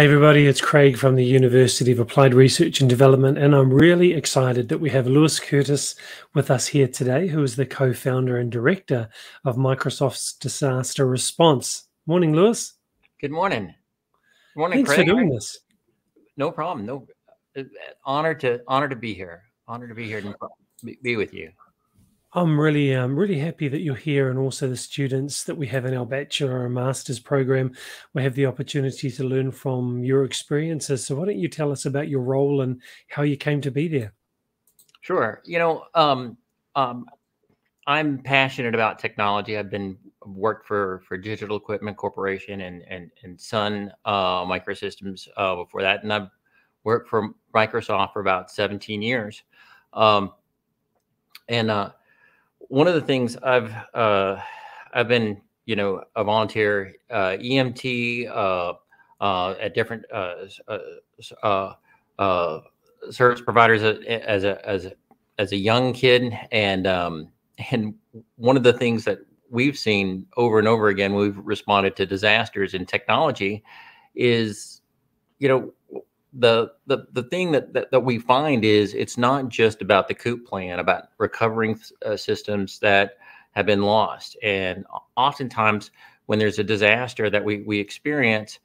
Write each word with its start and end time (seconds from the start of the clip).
Hey, 0.00 0.06
everybody, 0.06 0.46
it's 0.46 0.62
Craig 0.62 0.96
from 0.96 1.16
the 1.16 1.26
University 1.26 1.92
of 1.92 1.98
Applied 1.98 2.32
Research 2.32 2.80
and 2.80 2.88
Development, 2.88 3.36
and 3.36 3.54
I'm 3.54 3.70
really 3.70 4.14
excited 4.14 4.70
that 4.70 4.78
we 4.78 4.88
have 4.88 5.06
Lewis 5.06 5.38
Curtis 5.38 5.94
with 6.32 6.50
us 6.50 6.68
here 6.68 6.88
today, 6.88 7.28
who 7.28 7.42
is 7.42 7.54
the 7.54 7.66
co 7.66 7.92
founder 7.92 8.38
and 8.38 8.50
director 8.50 9.10
of 9.44 9.56
Microsoft's 9.56 10.32
Disaster 10.32 11.06
Response. 11.06 11.86
Morning, 12.06 12.32
Lewis. 12.32 12.78
Good 13.20 13.30
morning. 13.30 13.74
Good 14.54 14.60
morning, 14.60 14.78
Thanks 14.78 14.94
Craig. 14.94 15.06
for 15.06 15.12
doing 15.16 15.28
this. 15.28 15.58
No 16.38 16.50
problem. 16.50 16.86
No 16.86 17.06
uh, 17.54 17.64
honor 18.02 18.34
to 18.36 18.60
honor 18.66 18.88
to 18.88 18.96
be 18.96 19.12
here. 19.12 19.42
Honor 19.68 19.86
to 19.86 19.94
be 19.94 20.06
here 20.06 20.20
and 20.20 20.34
be- 20.82 20.98
be 21.02 21.16
with 21.16 21.34
you. 21.34 21.52
I'm 22.32 22.60
really, 22.60 22.94
um, 22.94 23.16
really 23.16 23.40
happy 23.40 23.66
that 23.66 23.80
you're 23.80 23.96
here, 23.96 24.30
and 24.30 24.38
also 24.38 24.68
the 24.68 24.76
students 24.76 25.42
that 25.44 25.56
we 25.56 25.66
have 25.66 25.84
in 25.84 25.96
our 25.96 26.06
bachelor 26.06 26.64
and 26.64 26.74
master's 26.74 27.18
program. 27.18 27.74
We 28.14 28.22
have 28.22 28.36
the 28.36 28.46
opportunity 28.46 29.10
to 29.10 29.24
learn 29.24 29.50
from 29.50 30.04
your 30.04 30.24
experiences. 30.24 31.04
So, 31.04 31.16
why 31.16 31.24
don't 31.24 31.40
you 31.40 31.48
tell 31.48 31.72
us 31.72 31.86
about 31.86 32.08
your 32.08 32.20
role 32.20 32.60
and 32.60 32.80
how 33.08 33.22
you 33.22 33.36
came 33.36 33.60
to 33.62 33.72
be 33.72 33.88
there? 33.88 34.12
Sure. 35.00 35.42
You 35.44 35.58
know, 35.58 35.84
um, 35.94 36.36
um, 36.76 37.06
I'm 37.88 38.18
passionate 38.18 38.76
about 38.76 39.00
technology. 39.00 39.58
I've 39.58 39.70
been 39.70 39.98
worked 40.24 40.68
for 40.68 41.02
for 41.08 41.16
Digital 41.16 41.56
Equipment 41.56 41.96
Corporation 41.96 42.60
and 42.60 42.82
and 42.82 43.10
and 43.24 43.40
Sun 43.40 43.92
uh, 44.04 44.44
Microsystems 44.44 45.26
uh, 45.36 45.56
before 45.56 45.82
that, 45.82 46.04
and 46.04 46.12
I've 46.12 46.28
worked 46.84 47.08
for 47.08 47.30
Microsoft 47.52 48.12
for 48.12 48.20
about 48.20 48.52
17 48.52 49.02
years. 49.02 49.42
Um, 49.92 50.32
and 51.48 51.70
uh, 51.70 51.90
one 52.70 52.86
of 52.86 52.94
the 52.94 53.00
things 53.00 53.36
I've 53.36 53.74
uh, 53.94 54.40
I've 54.94 55.08
been 55.08 55.40
you 55.66 55.76
know 55.76 56.02
a 56.16 56.24
volunteer 56.24 56.94
uh, 57.10 57.36
EMT 57.36 58.28
uh, 58.28 58.74
uh, 59.20 59.54
at 59.60 59.74
different 59.74 60.04
uh, 60.12 60.46
uh, 62.18 62.60
service 63.10 63.40
providers 63.40 63.82
as 63.82 64.44
a 64.44 64.68
as 64.68 64.86
a 64.86 64.92
as 65.38 65.52
a 65.52 65.56
young 65.56 65.92
kid, 65.92 66.32
and 66.52 66.86
um, 66.86 67.28
and 67.70 67.94
one 68.36 68.56
of 68.56 68.62
the 68.62 68.72
things 68.72 69.04
that 69.04 69.18
we've 69.50 69.76
seen 69.76 70.26
over 70.36 70.60
and 70.60 70.68
over 70.68 70.88
again, 70.88 71.14
we've 71.14 71.38
responded 71.38 71.96
to 71.96 72.06
disasters 72.06 72.72
in 72.72 72.86
technology, 72.86 73.64
is 74.14 74.80
you 75.40 75.48
know 75.48 75.72
the 76.32 76.72
the 76.86 77.06
the 77.12 77.24
thing 77.24 77.52
that, 77.52 77.72
that 77.72 77.90
that 77.90 78.00
we 78.00 78.18
find 78.18 78.64
is 78.64 78.94
it's 78.94 79.18
not 79.18 79.48
just 79.48 79.82
about 79.82 80.08
the 80.08 80.14
coop 80.14 80.46
plan 80.46 80.78
about 80.78 81.08
recovering 81.18 81.78
uh, 82.06 82.16
systems 82.16 82.78
that 82.78 83.18
have 83.52 83.66
been 83.66 83.82
lost. 83.82 84.36
And 84.42 84.84
oftentimes 85.16 85.90
when 86.26 86.38
there's 86.38 86.58
a 86.58 86.64
disaster 86.64 87.28
that 87.30 87.44
we 87.44 87.62
we 87.62 87.78
experience 87.78 88.60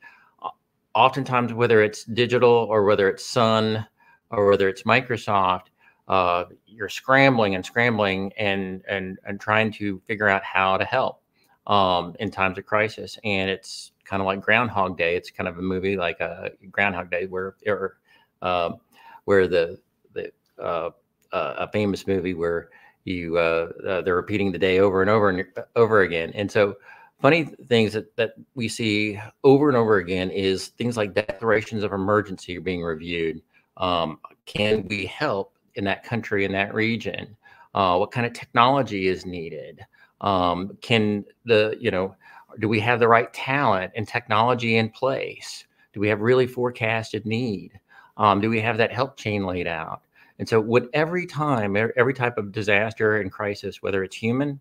oftentimes 0.94 1.54
whether 1.54 1.82
it's 1.82 2.04
digital 2.06 2.50
or 2.52 2.86
whether 2.86 3.10
it's 3.10 3.26
sun 3.26 3.86
or 4.30 4.48
whether 4.50 4.70
it's 4.70 4.84
microsoft 4.84 5.66
uh, 6.08 6.46
you're 6.68 6.90
scrambling 6.90 7.56
and 7.56 7.66
scrambling 7.66 8.32
and 8.38 8.84
and 8.88 9.18
and 9.26 9.40
trying 9.40 9.72
to 9.72 10.00
figure 10.06 10.28
out 10.28 10.44
how 10.44 10.78
to 10.78 10.86
help 10.86 11.22
um, 11.68 12.16
in 12.20 12.32
times 12.32 12.58
of 12.58 12.66
crisis 12.66 13.18
and 13.24 13.50
it's 13.50 13.92
kind 14.06 14.22
of 14.22 14.26
like 14.26 14.42
Groundhog 14.42 14.98
Day. 14.98 15.16
It's 15.16 15.32
kind 15.32 15.48
of 15.48 15.58
a 15.58 15.62
movie 15.62 15.98
like 15.98 16.20
a 16.20 16.52
Groundhog 16.72 17.10
Day 17.10 17.26
where 17.26 17.56
or 17.66 17.98
um, 18.42 18.78
where 19.26 19.48
the 19.48 19.80
the 20.14 20.32
uh, 20.60 20.92
uh, 21.32 21.56
a 21.58 21.72
famous 21.72 22.08
movie 22.08 22.34
where 22.34 22.70
you 23.04 23.38
uh, 23.38 23.70
uh, 23.88 24.02
they're 24.02 24.16
repeating 24.16 24.52
the 24.52 24.60
day 24.60 24.80
over 24.80 25.02
and 25.02 25.10
over 25.10 25.30
and 25.30 25.46
over 25.76 26.02
again. 26.02 26.32
And 26.34 26.52
so 26.52 26.76
funny 27.22 27.46
things 27.68 27.94
that, 27.94 28.16
that 28.16 28.34
we 28.56 28.68
see 28.68 29.20
over 29.44 29.68
and 29.68 29.78
over 29.78 29.98
again 29.98 30.30
is 30.32 30.70
things 30.70 30.98
like 30.98 31.14
declarations 31.14 31.84
of 31.84 31.94
emergency 31.94 32.58
are 32.58 32.62
being 32.62 32.84
reviewed. 32.84 33.42
Um, 33.78 34.20
can 34.46 34.88
we 34.88 35.06
help 35.06 35.54
in 35.76 35.84
that 35.86 36.04
country 36.04 36.46
in 36.46 36.52
that 36.54 36.74
region? 36.74 37.36
Uh, 37.74 37.98
what 37.98 38.12
kind 38.12 38.26
of 38.26 38.34
technology 38.34 39.08
is 39.08 39.26
needed? 39.26 39.86
Um, 40.22 40.78
can 40.82 41.26
the 41.46 41.78
you 41.80 41.92
know 41.92 42.16
do 42.60 42.70
we 42.70 42.80
have 42.80 43.00
the 43.00 43.08
right 43.08 43.32
talent 43.34 43.92
and 43.96 44.08
technology 44.08 44.78
in 44.78 44.90
place? 44.90 45.66
Do 45.94 46.00
we 46.00 46.08
have 46.10 46.22
really 46.22 46.48
forecasted 46.48 47.26
need? 47.26 47.80
Um, 48.18 48.42
do 48.42 48.50
we 48.50 48.62
have 48.62 48.78
that 48.78 48.94
help 48.94 49.18
chain 49.18 49.46
laid 49.46 49.68
out? 49.68 50.02
And 50.40 50.48
so, 50.48 50.60
with 50.60 50.90
every 50.94 51.26
time, 51.26 51.76
every 51.76 52.14
type 52.14 52.38
of 52.38 52.52
disaster 52.52 53.22
and 53.22 53.32
crisis, 53.32 53.82
whether 53.82 54.04
it's 54.04 54.16
human, 54.16 54.60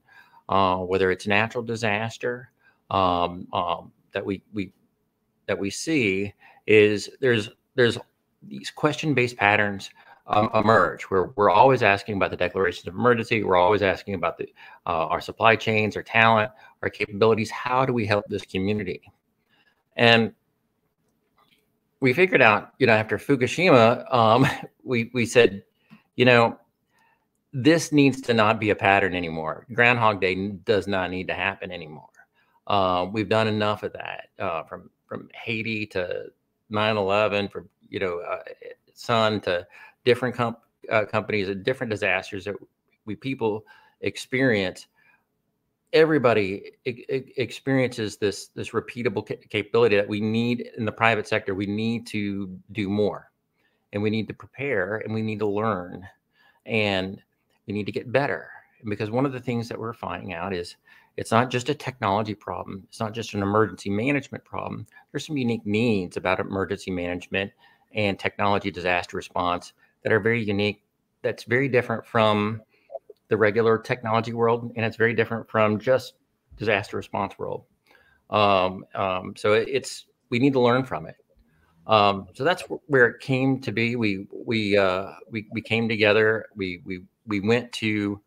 uh, 0.49 0.77
whether 0.79 1.11
it's 1.11 1.27
natural 1.27 1.65
disaster, 1.65 2.51
um, 2.91 3.49
um, 3.53 3.93
that 4.13 4.25
we 4.25 4.43
we 4.53 4.73
that 5.47 5.59
we 5.59 5.71
see 5.71 6.33
is 6.67 7.11
there's 7.21 7.51
there's 7.75 7.99
these 8.47 8.71
question-based 8.71 9.37
patterns 9.37 9.91
um, 10.27 10.51
emerge 10.55 11.03
where 11.05 11.33
we're 11.37 11.51
always 11.51 11.83
asking 11.83 12.17
about 12.17 12.31
the 12.31 12.37
declarations 12.37 12.87
of 12.87 12.95
emergency. 12.95 13.43
We're 13.43 13.57
always 13.57 13.83
asking 13.83 14.15
about 14.15 14.39
the 14.39 14.47
uh, 14.87 15.07
our 15.07 15.21
supply 15.21 15.57
chains, 15.57 15.97
our 15.97 16.03
talent, 16.03 16.51
our 16.83 16.91
capabilities. 16.91 17.51
How 17.51 17.85
do 17.85 17.93
we 17.93 18.07
help 18.07 18.25
this 18.29 18.45
community? 18.45 19.03
And 19.97 20.33
we 22.01 22.13
figured 22.13 22.43
out, 22.43 22.73
you 22.79 22.87
know, 22.87 22.95
after 22.95 23.19
Fukushima, 23.19 24.13
um, 24.13 24.47
we 24.83 25.11
we 25.13 25.27
said, 25.27 25.63
you 26.17 26.25
know, 26.25 26.59
this 27.53 27.93
needs 27.93 28.21
to 28.23 28.35
not 28.35 28.59
be 28.59 28.71
a 28.71 28.77
pattern 28.77 29.15
anymore. 29.15 29.67
Groundhog 29.73 30.21
Day 30.21 30.49
does 30.65 30.87
not 30.87 31.11
need 31.11 31.29
to 31.29 31.35
happen 31.35 31.71
anymore. 31.71 32.09
Uh, 32.67 33.07
we've 33.13 33.29
done 33.29 33.47
enough 33.47 33.83
of 33.83 33.93
that 33.93 34.29
uh, 34.39 34.63
from 34.65 34.91
from 35.07 35.29
Haiti 35.35 35.87
to 35.89 36.27
9/11, 36.73 37.53
from 37.53 37.69
you 37.91 38.01
know, 38.01 38.21
uh, 38.21 38.43
Sun 38.95 39.41
to 39.43 39.67
different 40.05 40.39
uh, 40.91 41.05
companies 41.07 41.49
and 41.49 41.65
different 41.65 41.91
disasters 41.91 42.45
that 42.45 42.55
we 43.07 43.15
people 43.15 43.65
experience 44.01 44.87
everybody 45.95 46.73
experiences 46.85 48.17
this 48.17 48.49
this 48.49 48.71
repeatable 48.71 49.27
ca- 49.27 49.39
capability 49.49 49.97
that 49.97 50.09
we 50.09 50.21
need 50.21 50.69
in 50.77 50.85
the 50.85 50.93
private 50.93 51.27
sector. 51.27 51.55
We 51.55 51.67
need 51.67 52.07
to 52.09 52.59
do 52.73 52.89
more 52.89 53.31
and 53.93 54.03
we 54.03 54.11
need 54.11 54.27
to 54.29 54.35
prepare 54.35 54.97
and 54.97 55.15
we 55.15 55.23
need 55.23 55.39
to 55.39 55.47
learn 55.47 56.07
and 56.67 57.23
we 57.67 57.73
need 57.73 57.87
to 57.87 57.93
get 57.93 58.13
better. 58.13 58.51
Because 58.87 59.11
one 59.11 59.25
of 59.25 59.33
the 59.33 59.41
things 59.41 59.69
that 59.69 59.79
we're 59.79 59.95
finding 59.95 60.35
out 60.35 60.53
is 60.53 60.77
it's 61.17 61.31
not 61.31 61.49
just 61.49 61.69
a 61.69 61.75
technology 61.75 62.35
problem 62.35 62.83
it's 62.89 62.99
not 62.99 63.15
just 63.15 63.35
an 63.35 63.43
emergency 63.43 63.89
management 63.89 64.45
problem. 64.45 64.87
There's 65.13 65.27
some 65.27 65.39
unique 65.39 65.65
needs 65.65 66.17
about 66.17 66.41
emergency 66.41 66.91
management 66.91 67.53
and 67.95 68.19
technology 68.19 68.73
disaster 68.73 69.17
response 69.17 69.73
that 70.05 70.13
are 70.13 70.21
very 70.21 70.43
unique 70.43 70.85
that's 71.23 71.45
very 71.45 71.69
different 71.69 72.07
from 72.07 72.63
the 73.29 73.37
regular 73.37 73.79
technology 73.79 74.33
world, 74.33 74.71
and 74.77 74.85
it's 74.85 74.97
very 74.97 75.15
different 75.15 75.51
from 75.51 75.81
just 75.81 76.15
disaster 76.57 76.97
response 76.97 77.37
world. 77.39 77.65
Um, 78.31 78.85
um, 78.95 79.35
so 79.37 79.55
it, 79.55 79.69
it's 79.69 80.07
we 80.31 80.39
need 80.39 80.53
to 80.53 80.61
learn 80.61 80.85
from 80.85 81.07
it. 81.07 81.17
Um, 81.87 82.29
so 82.35 82.45
that's 82.45 82.63
where 82.87 83.07
it 83.07 83.21
came 83.21 83.61
to 83.63 83.73
be. 83.73 83.97
We 83.97 84.27
we 84.33 84.77
uh, 84.77 85.13
we 85.31 85.47
we 85.51 85.61
came 85.61 85.89
together. 85.89 86.47
We 86.55 86.83
we 86.85 87.05
we 87.27 87.41
went 87.41 87.73
to 87.73 88.21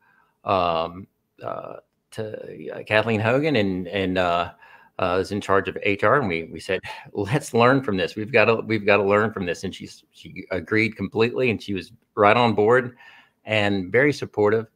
um, 0.44 1.08
uh, 1.44 1.76
to 2.12 2.72
uh, 2.74 2.84
Kathleen 2.84 3.20
Hogan 3.20 3.56
and 3.56 3.88
and 3.88 4.18
uh, 4.18 4.52
uh, 5.00 5.16
was 5.18 5.32
in 5.32 5.42
charge 5.42 5.68
of 5.68 5.78
HR, 5.86 6.16
and 6.16 6.28
we 6.28 6.46
we 6.46 6.60
said, 6.60 6.80
let's 7.14 7.54
learn 7.54 7.84
from 7.84 7.98
this. 7.98 8.16
We've 8.16 8.32
got 8.32 8.46
to 8.46 8.56
we've 8.56 8.86
got 8.86 8.98
to 8.98 9.04
learn 9.04 9.32
from 9.32 9.46
this, 9.46 9.64
and 9.64 9.74
she's 9.74 10.04
she 10.12 10.46
agreed 10.52 10.96
completely, 10.96 11.50
and 11.50 11.62
she 11.62 11.74
was 11.74 11.92
right 12.16 12.38
on 12.38 12.54
board 12.54 12.98
and 13.46 13.92
very 13.92 14.12
supportive 14.12 14.68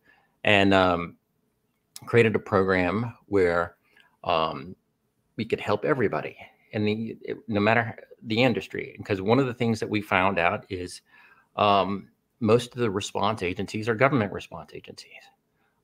and 0.44 0.74
um, 0.74 1.18
created 2.06 2.36
a 2.36 2.40
program 2.40 3.14
where 3.28 3.76
um, 4.24 4.76
we 5.36 5.46
could 5.46 5.60
help 5.60 5.86
everybody 5.86 6.38
and 6.74 6.88
the 6.88 7.18
it- 7.22 7.38
no 7.48 7.60
matter 7.60 7.98
the 8.24 8.42
industry. 8.42 8.96
Because 8.98 9.22
one 9.22 9.40
of 9.40 9.48
the 9.48 9.54
things 9.54 9.80
that 9.80 9.90
we 9.90 10.02
found 10.02 10.40
out 10.40 10.66
is 10.70 11.02
um, 11.56 12.10
most 12.40 12.74
of 12.74 12.82
the 12.82 12.90
response 12.90 13.44
agencies 13.44 13.90
are 13.90 13.96
government 13.96 14.32
response 14.32 14.72
agencies. 14.74 15.22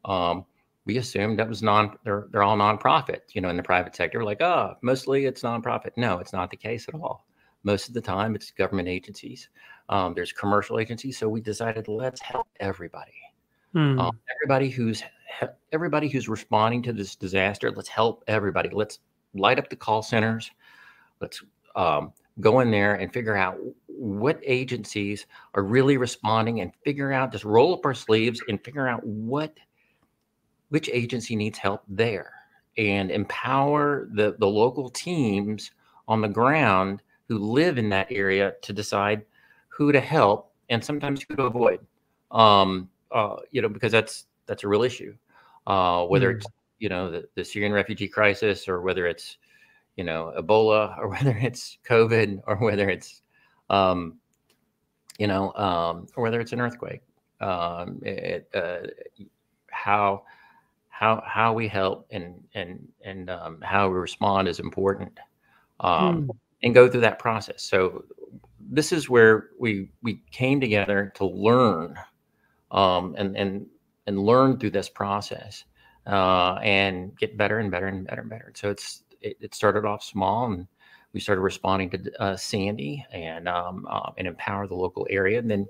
Um, 0.05 0.45
we 0.87 0.97
assumed 0.97 1.37
that 1.37 1.47
was 1.47 1.61
non 1.61 1.95
they're, 2.03 2.27
they're 2.31 2.43
all 2.43 2.57
nonprofit 2.57 3.19
you 3.33 3.41
know 3.41 3.49
in 3.49 3.57
the 3.57 3.63
private 3.63 3.95
sector 3.95 4.23
like 4.23 4.41
oh 4.41 4.73
mostly 4.81 5.25
it's 5.25 5.43
nonprofit. 5.43 5.91
No 5.97 6.17
it's 6.19 6.33
not 6.33 6.49
the 6.49 6.57
case 6.57 6.87
at 6.87 6.95
all. 6.95 7.27
Most 7.63 7.89
of 7.89 7.93
the 7.93 8.01
time 8.01 8.33
it's 8.33 8.49
government 8.51 8.87
agencies. 8.87 9.49
Um, 9.89 10.13
there's 10.13 10.31
commercial 10.31 10.79
agencies 10.79 11.17
so 11.17 11.29
we 11.29 11.41
decided 11.41 11.87
let's 11.87 12.21
help 12.21 12.47
everybody. 12.59 13.13
Hmm. 13.73 13.99
um, 13.99 14.19
everybody 14.33 14.69
who's 14.69 15.03
everybody 15.73 16.07
who's 16.07 16.29
responding 16.29 16.81
to 16.83 16.93
this 16.93 17.15
disaster 17.15 17.69
let's 17.69 17.89
help 17.89 18.23
everybody. 18.27 18.69
Let's 18.71 18.99
light 19.33 19.59
up 19.59 19.69
the 19.69 19.75
call 19.75 20.01
centers. 20.01 20.49
Let's 21.19 21.43
um, 21.75 22.13
go 22.39 22.61
in 22.61 22.71
there 22.71 22.95
and 22.95 23.11
figure 23.11 23.35
out 23.35 23.57
what 23.87 24.39
agencies 24.43 25.25
are 25.53 25.63
really 25.63 25.97
responding 25.97 26.61
and 26.61 26.71
figure 26.85 27.11
out 27.11 27.31
just 27.31 27.43
roll 27.43 27.73
up 27.73 27.85
our 27.85 27.93
sleeves 27.93 28.41
and 28.47 28.63
figure 28.63 28.87
out 28.87 29.03
what 29.05 29.57
which 30.69 30.89
agency 30.91 31.35
needs 31.35 31.57
help 31.57 31.83
there 31.87 32.33
and 32.77 33.09
empower 33.11 34.07
the 34.13 34.35
the 34.39 34.47
local 34.47 34.89
teams 34.89 35.71
on 36.07 36.21
the 36.21 36.27
ground 36.27 37.01
who 37.27 37.37
live 37.37 37.77
in 37.77 37.89
that 37.89 38.07
area 38.09 38.53
to 38.61 38.73
decide 38.73 39.25
who 39.69 39.91
to 39.91 39.99
help 39.99 40.51
and 40.69 40.83
sometimes 40.83 41.23
who 41.27 41.35
to 41.35 41.43
avoid. 41.43 41.79
Um, 42.31 42.89
uh, 43.11 43.37
you 43.51 43.61
know, 43.61 43.69
because 43.69 43.91
that's 43.91 44.25
that's 44.45 44.63
a 44.63 44.67
real 44.67 44.83
issue. 44.83 45.15
Uh, 45.65 46.05
whether 46.05 46.33
mm. 46.33 46.37
it's 46.37 46.47
you 46.79 46.89
know 46.89 47.11
the, 47.11 47.27
the 47.35 47.43
Syrian 47.43 47.73
refugee 47.73 48.07
crisis 48.07 48.67
or 48.67 48.81
whether 48.81 49.07
it's 49.07 49.37
you 49.95 50.03
know 50.03 50.33
Ebola 50.37 50.97
or 50.99 51.07
whether 51.07 51.35
it's 51.37 51.77
COVID 51.87 52.41
or 52.47 52.57
whether 52.57 52.89
it's 52.89 53.21
um, 53.69 54.15
you 55.17 55.27
know 55.27 55.53
um, 55.53 56.07
or 56.15 56.23
whether 56.23 56.39
it's 56.39 56.53
an 56.53 56.61
earthquake. 56.61 57.01
Um, 57.39 57.99
it, 58.01 58.49
uh, 58.55 58.87
how 59.69 60.23
how 60.97 61.21
how 61.27 61.53
we 61.53 61.67
help 61.67 62.07
and 62.09 62.43
and 62.55 62.87
and 63.03 63.29
um, 63.29 63.61
how 63.61 63.87
we 63.87 63.95
respond 63.95 64.47
is 64.47 64.59
important, 64.59 65.19
um, 65.79 66.27
mm. 66.27 66.35
and 66.63 66.73
go 66.73 66.89
through 66.89 67.01
that 67.01 67.19
process. 67.19 67.61
So 67.61 68.03
this 68.59 68.91
is 68.91 69.07
where 69.07 69.49
we 69.59 69.89
we 70.01 70.23
came 70.31 70.59
together 70.59 71.13
to 71.17 71.25
learn 71.25 71.95
um, 72.71 73.13
and 73.15 73.37
and 73.37 73.67
and 74.07 74.17
learn 74.19 74.57
through 74.57 74.71
this 74.71 74.89
process 74.89 75.65
uh, 76.07 76.55
and 76.63 77.15
get 77.15 77.37
better 77.37 77.59
and 77.59 77.69
better 77.69 77.85
and 77.85 78.07
better 78.07 78.21
and 78.21 78.29
better. 78.31 78.51
So 78.55 78.71
it's 78.71 79.03
it, 79.21 79.37
it 79.39 79.53
started 79.53 79.85
off 79.85 80.03
small 80.03 80.51
and 80.51 80.65
we 81.13 81.19
started 81.19 81.41
responding 81.41 81.91
to 81.91 82.11
uh, 82.19 82.35
Sandy 82.35 83.05
and 83.11 83.47
um, 83.47 83.85
uh, 83.87 84.09
and 84.17 84.27
empower 84.27 84.65
the 84.65 84.75
local 84.75 85.05
area. 85.11 85.37
And 85.37 85.49
then 85.49 85.67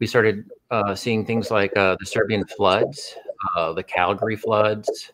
we 0.00 0.06
started 0.06 0.50
uh, 0.70 0.94
seeing 0.94 1.24
things 1.24 1.50
like 1.50 1.74
uh, 1.78 1.96
the 1.98 2.04
Serbian 2.04 2.44
floods 2.44 3.16
uh, 3.56 3.72
the 3.72 3.82
Calgary 3.82 4.36
floods, 4.36 5.12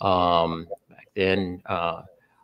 um, 0.00 0.66
back 0.88 1.08
then, 1.14 1.62
uh, 1.66 2.02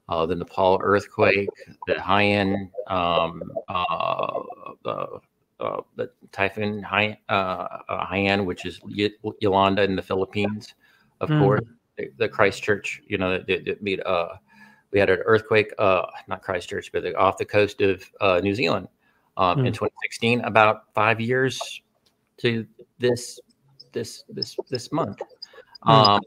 uh, 0.09 0.27
the 0.27 0.35
Nepal 0.35 0.81
earthquake, 0.83 1.49
the 1.87 1.95
Haiyan, 1.95 2.71
um, 2.89 3.43
uh, 3.69 4.41
the, 4.85 5.21
uh, 5.61 5.81
the 5.97 6.11
typhoon 6.33 6.83
Haiyan, 6.83 7.17
Haiyan, 7.31 8.45
which 8.45 8.67
is 8.67 8.81
y- 8.83 9.11
Yolanda 9.41 9.83
in 9.83 9.95
the 9.95 10.03
Philippines, 10.03 10.75
of 11.21 11.29
mm. 11.29 11.41
course, 11.41 11.61
the, 11.97 12.11
the, 12.17 12.29
Christchurch, 12.29 13.03
you 13.07 13.19
know, 13.19 13.43
we 13.47 14.99
had 14.99 15.11
an 15.11 15.19
earthquake, 15.25 15.73
not 15.79 16.43
Christchurch, 16.43 16.91
but 16.93 17.15
off 17.15 17.39
the 17.39 17.45
coast 17.45 17.81
of 17.81 18.03
New 18.43 18.55
Zealand 18.55 18.89
um, 19.37 19.59
mm. 19.59 19.67
in 19.67 19.73
2016, 19.73 20.41
about 20.41 20.93
five 20.95 21.21
years 21.21 21.83
to 22.39 22.67
this 22.99 23.39
this 23.93 24.25
this 24.29 24.57
this 24.69 24.93
month 24.93 25.21
hmm. 25.83 25.91
um, 25.91 26.21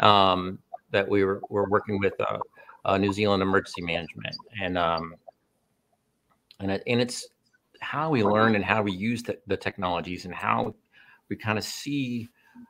um, 0.00 0.58
that 0.90 1.08
we 1.08 1.24
were, 1.24 1.40
were 1.48 1.68
working 1.68 1.98
with 1.98 2.14
uh, 2.20 2.38
uh, 2.84 2.98
New 2.98 3.12
Zealand 3.12 3.42
Emergency 3.42 3.82
Management, 3.82 4.36
and 4.60 4.78
um, 4.78 5.14
and 6.60 6.70
it, 6.70 6.82
and 6.86 7.00
it's 7.00 7.28
how 7.80 8.10
we 8.10 8.22
learn 8.22 8.54
and 8.54 8.64
how 8.64 8.82
we 8.82 8.92
use 8.92 9.22
the, 9.22 9.38
the 9.46 9.56
technologies 9.56 10.24
and 10.24 10.34
how 10.34 10.74
we 11.28 11.36
kind 11.36 11.58
of 11.58 11.64
see 11.64 12.28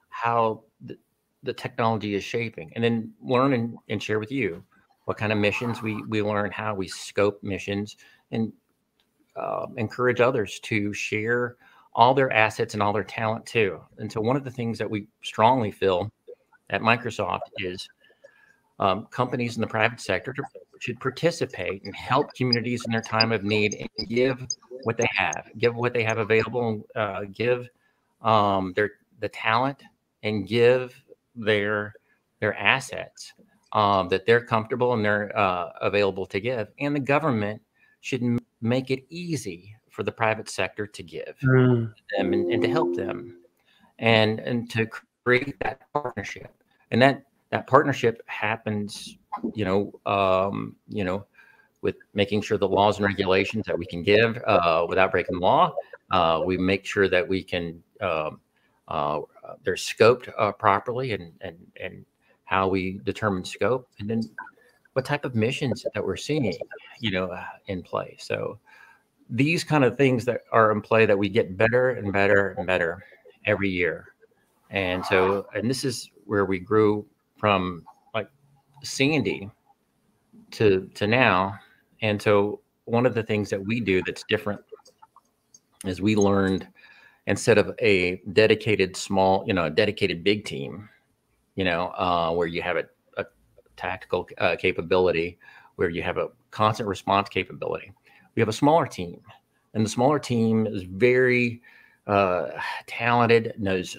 how 0.09 0.63
the, 0.85 0.99
the 1.43 1.53
technology 1.53 2.15
is 2.15 2.25
shaping, 2.25 2.73
and 2.75 2.83
then 2.83 3.13
learn 3.23 3.53
and, 3.53 3.77
and 3.89 4.03
share 4.03 4.19
with 4.19 4.33
you 4.33 4.65
what 5.05 5.17
kind 5.17 5.33
of 5.33 5.39
missions 5.39 5.83
we 5.83 6.03
we 6.09 6.23
learn, 6.23 6.51
how 6.51 6.75
we 6.75 6.89
scope 6.89 7.43
missions, 7.43 7.97
and 8.31 8.53
uh, 9.37 9.67
encourage 9.77 10.21
others 10.21 10.59
to 10.61 10.93
share 10.93 11.57
all 11.97 12.13
their 12.13 12.31
assets 12.31 12.75
and 12.75 12.83
all 12.83 12.93
their 12.93 13.03
talent 13.03 13.47
too. 13.47 13.81
And 13.97 14.13
so 14.13 14.21
one 14.21 14.37
of 14.37 14.45
the 14.45 14.51
things 14.51 14.79
that 14.79 14.89
we 14.89 15.09
strongly 15.23 15.71
feel 15.71 16.13
at 16.69 16.83
Microsoft 16.83 17.41
is 17.57 17.89
um, 18.79 19.07
companies 19.07 19.57
in 19.57 19.63
the 19.63 19.67
private 19.67 20.01
sector 20.01 20.35
should 20.79 21.01
participate 21.01 21.83
and 21.85 21.97
help 21.97 22.35
communities 22.35 22.85
in 22.85 22.93
their 22.93 23.01
time 23.01 23.33
of 23.33 23.43
need 23.43 23.75
and 23.75 24.09
give 24.09 24.47
what 24.83 24.99
they 24.99 25.09
have, 25.17 25.49
give 25.57 25.75
what 25.75 25.95
they 25.95 26.05
have 26.05 26.19
available, 26.19 26.87
uh, 26.95 27.23
give 27.33 27.67
um, 28.21 28.75
their 28.77 28.91
the 29.21 29.29
talent 29.31 29.83
and 30.23 30.47
give 30.47 30.95
their 31.35 31.95
their 32.41 32.55
assets 32.59 33.33
um, 33.73 34.11
that 34.11 34.27
they're 34.27 34.45
comfortable 34.45 34.93
and 34.93 35.03
they're 35.03 35.37
uh, 35.37 35.71
available 35.81 36.27
to 36.27 36.41
give. 36.41 36.69
And 36.79 36.95
the 36.95 37.01
government 37.01 37.63
should 38.03 38.23
make 38.61 38.91
it 38.91 39.05
easy 39.09 39.76
for 39.97 40.03
the 40.03 40.13
private 40.13 40.47
sector 40.51 40.87
to 40.87 41.03
give 41.03 41.39
mm. 41.43 41.91
them 42.17 42.33
and, 42.35 42.53
and, 42.53 42.63
to 42.63 42.69
help 42.69 42.95
them. 42.95 43.39
And 43.99 44.39
and 44.41 44.69
to 44.73 44.87
create 45.25 45.57
that 45.61 45.81
partnership. 45.95 46.55
And 46.91 47.01
that 47.01 47.25
that 47.51 47.67
partnership 47.67 48.21
happens 48.27 49.17
you 49.55 49.65
know 49.65 49.93
um, 50.05 50.77
you 50.89 51.03
know 51.03 51.25
with 51.81 51.97
making 52.13 52.43
sure 52.43 52.59
the 52.59 52.69
laws 52.69 52.99
and 52.99 53.07
regulations 53.07 53.65
that 53.67 53.79
we 53.79 53.87
can 53.87 54.03
give 54.03 54.39
uh, 54.47 54.85
without 54.89 55.11
breaking 55.11 55.37
the 55.37 55.41
law 55.41 55.73
uh, 56.11 56.43
we 56.45 56.59
make 56.59 56.85
sure 56.85 57.09
that 57.09 57.27
we 57.27 57.43
can 57.43 57.83
um, 58.01 58.41
uh, 58.89 59.21
they're 59.65 59.75
scoped 59.75 60.31
uh, 60.39 60.53
properly 60.53 61.13
and 61.13 61.33
and 61.41 61.57
and 61.81 62.05
how 62.45 62.69
we 62.69 63.01
determine 63.05 63.45
scope 63.45 63.89
and 63.99 64.11
then 64.11 64.23
what 64.95 65.05
type 65.05 65.25
of 65.25 65.35
missions 65.35 65.85
that 65.95 66.05
we're 66.05 66.17
seeing 66.17 66.55
you 67.01 67.11
know 67.11 67.39
in 67.67 67.83
play. 67.83 68.17
So 68.19 68.59
these 69.31 69.65
kind 69.65 69.85
of 69.85 69.97
things 69.97 70.25
that 70.25 70.43
are 70.53 70.71
in 70.71 70.81
play 70.81 71.07
that 71.07 71.19
we 71.19 71.29
get 71.29 71.57
better 71.57 71.91
and 71.91 72.13
better 72.13 72.55
and 72.59 72.67
better 72.67 73.05
every 73.45 73.69
year. 73.69 74.13
And 74.71 75.05
so, 75.05 75.47
and 75.55 75.69
this 75.69 75.85
is 75.85 76.11
where 76.25 76.45
we 76.45 76.59
grew 76.59 77.07
from 77.37 77.85
like 78.15 78.29
Sandy 78.83 79.51
to 80.53 80.89
to 80.95 81.07
now. 81.07 81.59
And 82.03 82.21
so 82.21 82.61
one 82.85 83.07
of 83.07 83.15
the 83.15 83.23
things 83.23 83.51
that 83.51 83.65
we 83.65 83.81
do 83.81 84.03
that's 84.05 84.25
different 84.29 84.61
is 85.85 86.01
we 86.01 86.17
learned 86.17 86.67
instead 87.27 87.59
of 87.59 87.75
a 87.81 88.23
dedicated 88.33 88.97
small, 88.97 89.45
you 89.47 89.55
know, 89.55 89.65
a 89.65 89.71
dedicated 89.71 90.23
big 90.23 90.45
team, 90.45 90.89
you 91.57 91.65
know, 91.65 91.89
uh, 91.99 92.31
where 92.33 92.47
you 92.47 92.63
have 92.63 92.77
a, 92.77 92.85
a 93.17 93.25
tactical 93.77 94.29
uh, 94.39 94.55
capability, 94.57 95.39
where 95.77 95.89
you 95.89 96.03
have 96.03 96.17
a 96.17 96.29
constant 96.51 96.89
response 96.89 97.29
capability 97.29 97.93
we 98.37 98.41
have 98.41 98.49
a 98.49 98.53
smaller 98.53 98.87
team, 98.87 99.21
and 99.75 99.85
the 99.85 99.91
smaller 99.91 100.19
team 100.19 100.67
is 100.67 100.83
very 100.83 101.63
uh, 102.07 102.51
talented, 102.87 103.55
knows 103.59 103.97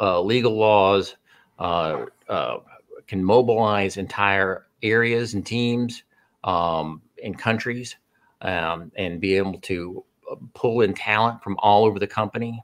uh, 0.00 0.20
legal 0.20 0.56
laws, 0.56 1.16
uh, 1.58 2.06
uh, 2.28 2.58
can 3.06 3.24
mobilize 3.24 3.96
entire 3.96 4.66
areas 4.82 5.34
and 5.34 5.46
teams 5.46 6.02
um, 6.44 7.00
and 7.22 7.38
countries, 7.38 7.96
um, 8.42 8.90
and 8.96 9.20
be 9.20 9.36
able 9.36 9.58
to 9.60 10.04
uh, 10.30 10.36
pull 10.54 10.80
in 10.80 10.92
talent 10.92 11.42
from 11.42 11.56
all 11.60 11.84
over 11.84 11.98
the 11.98 12.06
company. 12.06 12.62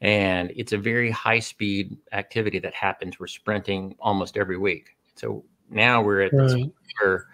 And 0.00 0.52
it's 0.56 0.72
a 0.72 0.78
very 0.78 1.12
high 1.12 1.38
speed 1.38 1.96
activity 2.12 2.58
that 2.58 2.74
happens. 2.74 3.20
We're 3.20 3.28
sprinting 3.28 3.94
almost 4.00 4.36
every 4.36 4.58
week. 4.58 4.96
So 5.14 5.44
now 5.70 6.02
we're 6.02 6.22
at 6.22 6.32
right. 6.32 6.72
where 7.00 7.26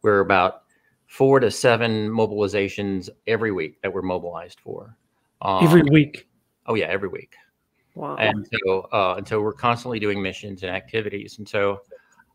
we're 0.00 0.20
about 0.20 0.62
four 1.06 1.40
to 1.40 1.50
seven 1.50 2.08
mobilizations 2.10 3.08
every 3.26 3.52
week 3.52 3.80
that 3.82 3.92
we're 3.92 4.02
mobilized 4.02 4.60
for. 4.60 4.96
Um, 5.42 5.64
every 5.64 5.82
week. 5.82 6.28
Oh 6.66 6.74
yeah, 6.74 6.86
every 6.86 7.08
week. 7.08 7.34
Wow. 7.94 8.16
And 8.16 8.46
so, 8.52 8.88
uh, 8.92 9.14
and 9.16 9.26
so 9.26 9.40
we're 9.40 9.52
constantly 9.52 9.98
doing 9.98 10.20
missions 10.20 10.62
and 10.62 10.70
activities. 10.70 11.38
And 11.38 11.48
so, 11.48 11.80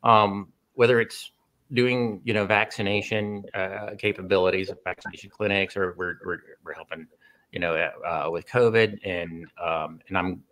um, 0.03 0.51
whether 0.73 0.99
it's 0.99 1.31
doing, 1.73 2.21
you 2.23 2.33
know, 2.33 2.45
vaccination 2.45 3.43
uh, 3.53 3.91
capabilities, 3.97 4.71
vaccination 4.83 5.29
clinics, 5.29 5.77
or 5.77 5.93
we're, 5.97 6.15
we're, 6.25 6.39
we're 6.65 6.73
helping, 6.73 7.05
you 7.51 7.59
know, 7.59 7.75
uh, 7.75 8.29
with 8.31 8.47
COVID, 8.47 8.97
and 9.05 9.45
um, 9.63 9.99
and 10.07 10.17
I'm, 10.17 10.43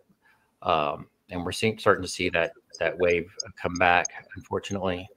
um, 0.62 1.06
and 1.30 1.44
we're 1.44 1.52
seeing 1.52 1.78
starting 1.78 2.02
to 2.02 2.08
see 2.08 2.28
that 2.30 2.52
that 2.78 2.96
wave 2.98 3.32
come 3.60 3.74
back. 3.74 4.06
Unfortunately, 4.36 5.08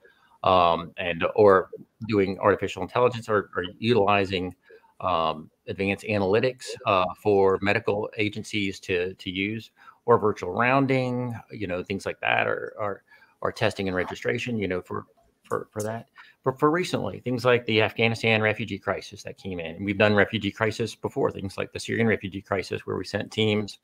um, 0.44 0.92
and 0.98 1.26
or 1.36 1.70
doing 2.08 2.38
artificial 2.40 2.82
intelligence 2.82 3.30
or, 3.30 3.50
or 3.56 3.66
utilizing 3.80 4.54
um, 5.02 5.50
advanced 5.68 6.06
analytics 6.06 6.68
uh, 6.86 7.06
for 7.22 7.60
medical 7.62 8.10
agencies 8.18 8.80
to 8.82 9.14
to 9.16 9.30
use 9.30 9.72
or 10.06 10.18
virtual 10.18 10.52
rounding, 10.52 11.34
you 11.52 11.68
know, 11.68 11.84
things 11.84 12.06
like 12.06 12.20
that, 12.22 12.48
or 12.48 12.74
or, 12.78 13.04
or 13.42 13.52
testing 13.52 13.88
and 13.88 13.96
registration, 13.96 14.58
you 14.58 14.68
know, 14.68 14.82
for 14.82 15.06
for 15.44 15.68
for 15.72 15.82
that. 15.84 16.08
But 16.44 16.60
for 16.60 16.70
recently, 16.72 17.20
things 17.20 17.46
like 17.46 17.66
the 17.66 17.82
Afghanistan 17.82 18.42
refugee 18.42 18.80
crisis 18.80 19.24
that 19.24 19.38
came 19.38 19.60
in, 19.60 19.84
we've 19.84 19.98
done 19.98 20.14
refugee 20.14 20.52
crisis 20.52 20.96
before. 20.96 21.32
Things 21.32 21.58
like 21.58 21.72
the 21.72 21.80
Syrian 21.80 22.08
refugee 22.08 22.42
crisis, 22.42 22.86
where 22.86 22.98
we 22.98 23.06
sent 23.06 23.32
teams 23.32 23.80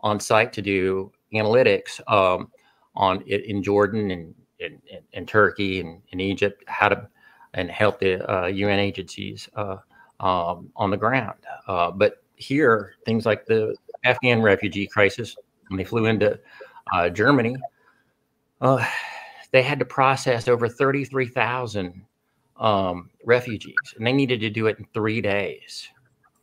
on 0.00 0.20
site 0.20 0.52
to 0.52 0.62
do 0.62 1.10
analytics 1.34 2.00
um, 2.10 2.50
on 2.94 3.22
in 3.22 3.62
Jordan 3.62 4.10
and 4.10 4.34
in, 4.58 4.80
in, 4.90 5.00
in 5.12 5.26
Turkey 5.26 5.80
and 5.80 6.02
in 6.10 6.20
Egypt, 6.20 6.64
how 6.66 6.88
to 6.88 7.08
and 7.54 7.70
help 7.70 7.98
the 7.98 8.30
uh, 8.30 8.46
UN 8.46 8.78
agencies 8.78 9.48
uh, 9.56 9.76
um, 10.20 10.70
on 10.76 10.90
the 10.90 10.96
ground. 10.96 11.38
Uh, 11.66 11.90
but 11.90 12.22
here, 12.36 12.94
things 13.04 13.24
like 13.24 13.46
the 13.46 13.74
Afghan 14.04 14.42
refugee 14.42 14.86
crisis, 14.86 15.36
when 15.68 15.78
they 15.78 15.84
flew 15.84 16.06
into 16.06 16.38
uh, 16.94 17.08
Germany, 17.08 17.56
uh, 18.60 18.86
they 19.52 19.62
had 19.62 19.78
to 19.78 19.84
process 19.84 20.48
over 20.48 20.68
33,000 20.68 22.02
um, 22.58 23.10
refugees, 23.24 23.74
and 23.96 24.06
they 24.06 24.12
needed 24.12 24.40
to 24.40 24.50
do 24.50 24.66
it 24.66 24.78
in 24.78 24.86
three 24.92 25.20
days. 25.20 25.88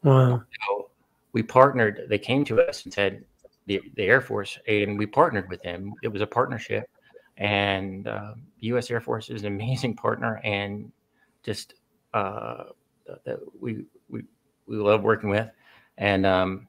Wow. 0.03 0.43
So 0.67 0.89
we 1.32 1.43
partnered. 1.43 2.08
They 2.10 2.17
came 2.17 2.43
to 2.46 2.62
us 2.62 2.86
and 2.86 2.93
said, 2.93 3.24
the, 3.65 3.82
the 3.96 4.03
Air 4.03 4.22
Force, 4.22 4.58
and 4.67 4.98
we 4.98 5.05
partnered 5.05 5.50
with 5.50 5.62
them. 5.62 5.93
It 6.03 6.10
was 6.10 6.22
a 6.22 6.27
partnership, 6.27 6.89
and 7.37 8.07
uh, 8.07 8.33
U.S. 8.59 8.91
Air 8.91 9.01
Force 9.01 9.29
is 9.29 9.43
an 9.43 9.47
amazing 9.47 9.95
partner, 9.95 10.39
and 10.43 10.91
just 11.43 11.75
uh, 12.13 12.65
that 13.25 13.39
we 13.59 13.85
we 14.09 14.23
we 14.67 14.77
love 14.77 15.03
working 15.03 15.29
with, 15.29 15.49
and 15.97 16.25
um, 16.25 16.67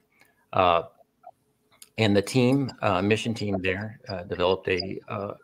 uh, 0.53 0.83
and 1.99 2.17
the 2.17 2.23
team, 2.23 2.73
uh, 2.83 3.03
mission 3.03 3.35
team 3.35 3.57
there, 3.61 4.01
uh, 4.09 4.25
developed 4.25 4.69
a 4.69 5.01
uh, 5.09 5.35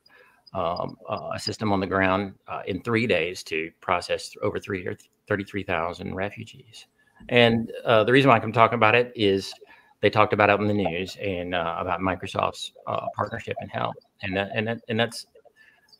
um, 0.53 0.97
a 1.33 1.39
system 1.39 1.73
on 1.73 1.79
the 1.81 1.87
ground 1.87 2.35
in 2.67 2.83
three 2.83 3.07
days 3.07 3.43
to 3.45 3.71
process 3.81 4.35
over 4.43 4.59
three 4.59 4.87
or 4.87 4.97
thirty-three 5.29 5.63
thousand 5.63 6.15
refugees. 6.15 6.87
And 7.29 7.71
the 7.85 8.11
reason 8.11 8.31
why 8.31 8.39
I'm 8.39 8.53
talking 8.53 8.77
about 8.77 8.95
it 8.95 9.13
is 9.15 9.53
they 10.01 10.11
talked 10.11 10.33
about 10.33 10.49
it 10.49 10.61
in 10.61 10.67
the 10.67 10.75
news 10.75 11.17
and 11.21 11.55
uh, 11.55 11.77
about 11.79 12.01
Microsoft's 12.01 12.73
uh, 12.87 13.07
partnership 13.15 13.57
and 13.61 13.71
help, 13.71 13.95
and 14.23 14.37
that, 14.37 14.51
and 14.55 14.67
that, 14.67 14.81
and 14.89 14.99
that's. 14.99 15.27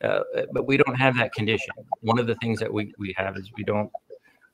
Uh, 0.03 0.21
but 0.51 0.65
we 0.65 0.77
don't 0.77 0.95
have 0.95 1.15
that 1.15 1.31
condition. 1.33 1.73
One 1.99 2.17
of 2.17 2.25
the 2.25 2.33
things 2.35 2.59
that 2.59 2.73
we, 2.73 2.91
we 2.97 3.13
have 3.17 3.37
is 3.37 3.51
we 3.55 3.63
don't 3.63 3.91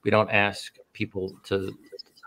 we 0.03 0.11
don't 0.11 0.29
ask 0.29 0.75
people 0.91 1.37
to 1.45 1.73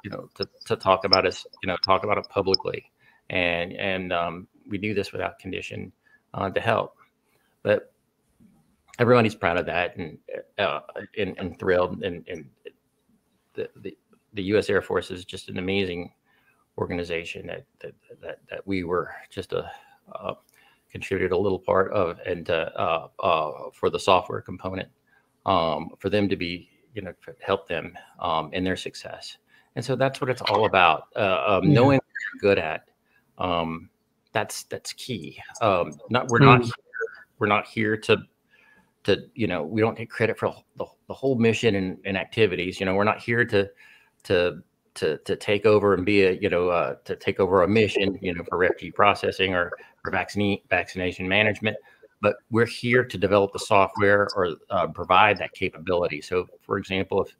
you 0.04 0.10
know 0.10 0.30
to, 0.36 0.48
to 0.64 0.76
talk 0.76 1.04
about 1.04 1.26
us 1.26 1.46
you 1.62 1.66
know 1.66 1.76
talk 1.84 2.04
about 2.04 2.16
it 2.16 2.26
publicly, 2.30 2.90
and 3.28 3.74
and 3.74 4.12
um, 4.12 4.48
we 4.66 4.78
do 4.78 4.94
this 4.94 5.12
without 5.12 5.38
condition 5.38 5.92
uh, 6.32 6.48
to 6.48 6.60
help. 6.60 6.96
But 7.62 7.92
everybody's 8.98 9.34
proud 9.34 9.58
of 9.58 9.66
that 9.66 9.96
and 9.96 10.18
uh, 10.58 10.80
and, 11.18 11.36
and 11.38 11.58
thrilled 11.58 12.02
and, 12.02 12.26
and 12.28 12.48
the, 13.54 13.68
the 13.76 13.96
the 14.34 14.42
U.S. 14.44 14.70
Air 14.70 14.80
Force 14.80 15.10
is 15.10 15.24
just 15.24 15.48
an 15.48 15.58
amazing 15.58 16.12
organization 16.80 17.46
that 17.46 17.64
that 17.80 17.94
that, 18.22 18.38
that 18.50 18.66
we 18.66 18.84
were 18.84 19.12
just 19.30 19.52
a 19.52 19.70
uh, 20.12 20.34
contributed 20.90 21.32
a 21.32 21.38
little 21.38 21.58
part 21.58 21.92
of, 21.92 22.18
and 22.26 22.50
uh, 22.50 23.08
uh, 23.20 23.50
for 23.72 23.90
the 23.90 23.98
software 23.98 24.40
component, 24.40 24.88
um, 25.46 25.90
for 25.98 26.10
them 26.10 26.28
to 26.28 26.36
be 26.36 26.68
you 26.94 27.02
know 27.02 27.12
help 27.40 27.68
them 27.68 27.96
um, 28.18 28.52
in 28.52 28.64
their 28.64 28.76
success. 28.76 29.36
And 29.76 29.84
so 29.84 29.94
that's 29.94 30.20
what 30.20 30.28
it's 30.30 30.42
all 30.42 30.66
about. 30.66 31.04
Uh, 31.14 31.44
um, 31.46 31.64
yeah. 31.64 31.74
Knowing 31.74 31.96
what 31.98 32.42
you're 32.42 32.54
good 32.54 32.58
at, 32.58 32.88
um, 33.38 33.88
that's 34.32 34.64
that's 34.64 34.92
key. 34.94 35.40
Um, 35.60 35.92
not 36.10 36.28
we're 36.28 36.40
not 36.40 36.58
hmm. 36.58 36.64
here, 36.64 36.74
we're 37.38 37.46
not 37.46 37.66
here 37.66 37.96
to 37.96 38.18
to 39.04 39.24
you 39.34 39.46
know 39.46 39.62
we 39.62 39.80
don't 39.80 39.96
take 39.96 40.10
credit 40.10 40.38
for 40.38 40.54
the, 40.76 40.86
the 41.06 41.14
whole 41.14 41.36
mission 41.36 41.74
and, 41.76 41.98
and 42.04 42.16
activities. 42.16 42.80
You 42.80 42.86
know 42.86 42.94
we're 42.94 43.04
not 43.04 43.20
here 43.20 43.44
to 43.44 43.70
to 44.24 44.62
to 45.00 45.18
to 45.18 45.34
take 45.34 45.66
over 45.66 45.94
and 45.94 46.04
be 46.04 46.24
a 46.24 46.32
you 46.32 46.48
know 46.48 46.68
uh, 46.68 46.94
to 47.04 47.16
take 47.16 47.40
over 47.40 47.62
a 47.62 47.68
mission 47.68 48.18
you 48.22 48.34
know 48.34 48.44
for 48.48 48.58
refugee 48.58 48.92
processing 48.92 49.54
or 49.54 49.72
for 50.02 50.10
vaccine 50.10 50.60
vaccination 50.68 51.26
management. 51.26 51.76
But 52.22 52.36
we're 52.50 52.66
here 52.66 53.04
to 53.04 53.16
develop 53.18 53.52
the 53.52 53.58
software 53.58 54.28
or 54.36 54.56
uh, 54.68 54.88
provide 54.88 55.38
that 55.38 55.52
capability. 55.52 56.20
So 56.20 56.46
for 56.62 56.78
example 56.78 57.22
if 57.22 57.34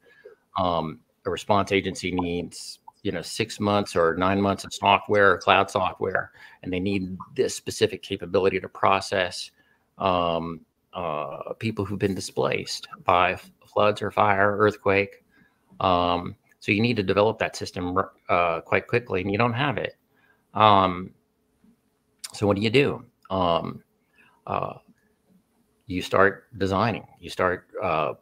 um, 0.57 0.99
a 1.25 1.29
response 1.29 1.71
agency 1.71 2.11
needs 2.11 2.79
you 3.03 3.11
know 3.11 3.21
six 3.21 3.59
months 3.59 3.95
or 3.95 4.15
nine 4.15 4.41
months 4.41 4.63
of 4.63 4.73
software 4.73 5.31
or 5.31 5.37
cloud 5.37 5.69
software 5.69 6.31
and 6.63 6.73
they 6.73 6.79
need 6.79 7.17
this 7.35 7.55
specific 7.55 8.01
capability 8.01 8.59
to 8.59 8.69
process 8.69 9.51
um, 9.97 10.61
uh, 10.93 11.53
people 11.59 11.85
who've 11.85 11.99
been 11.99 12.15
displaced 12.15 12.87
by 13.05 13.37
floods 13.65 14.01
or 14.01 14.11
fire 14.11 14.57
earthquake 14.57 15.23
um, 15.79 16.35
so 16.61 16.71
you 16.71 16.79
need 16.79 16.95
to 16.95 17.03
develop 17.03 17.39
that 17.39 17.55
system 17.55 17.97
uh, 18.29 18.61
quite 18.61 18.87
quickly, 18.87 19.21
and 19.21 19.31
you 19.31 19.37
don't 19.37 19.53
have 19.53 19.77
it. 19.77 19.95
Um, 20.53 21.09
so 22.33 22.45
what 22.45 22.55
do 22.55 22.61
you 22.61 22.69
do? 22.69 23.03
Um, 23.31 23.83
uh, 24.45 24.75
you 25.87 26.03
start 26.03 26.55
designing. 26.59 27.07
You 27.19 27.31
start 27.31 27.67
uh, 27.81 28.13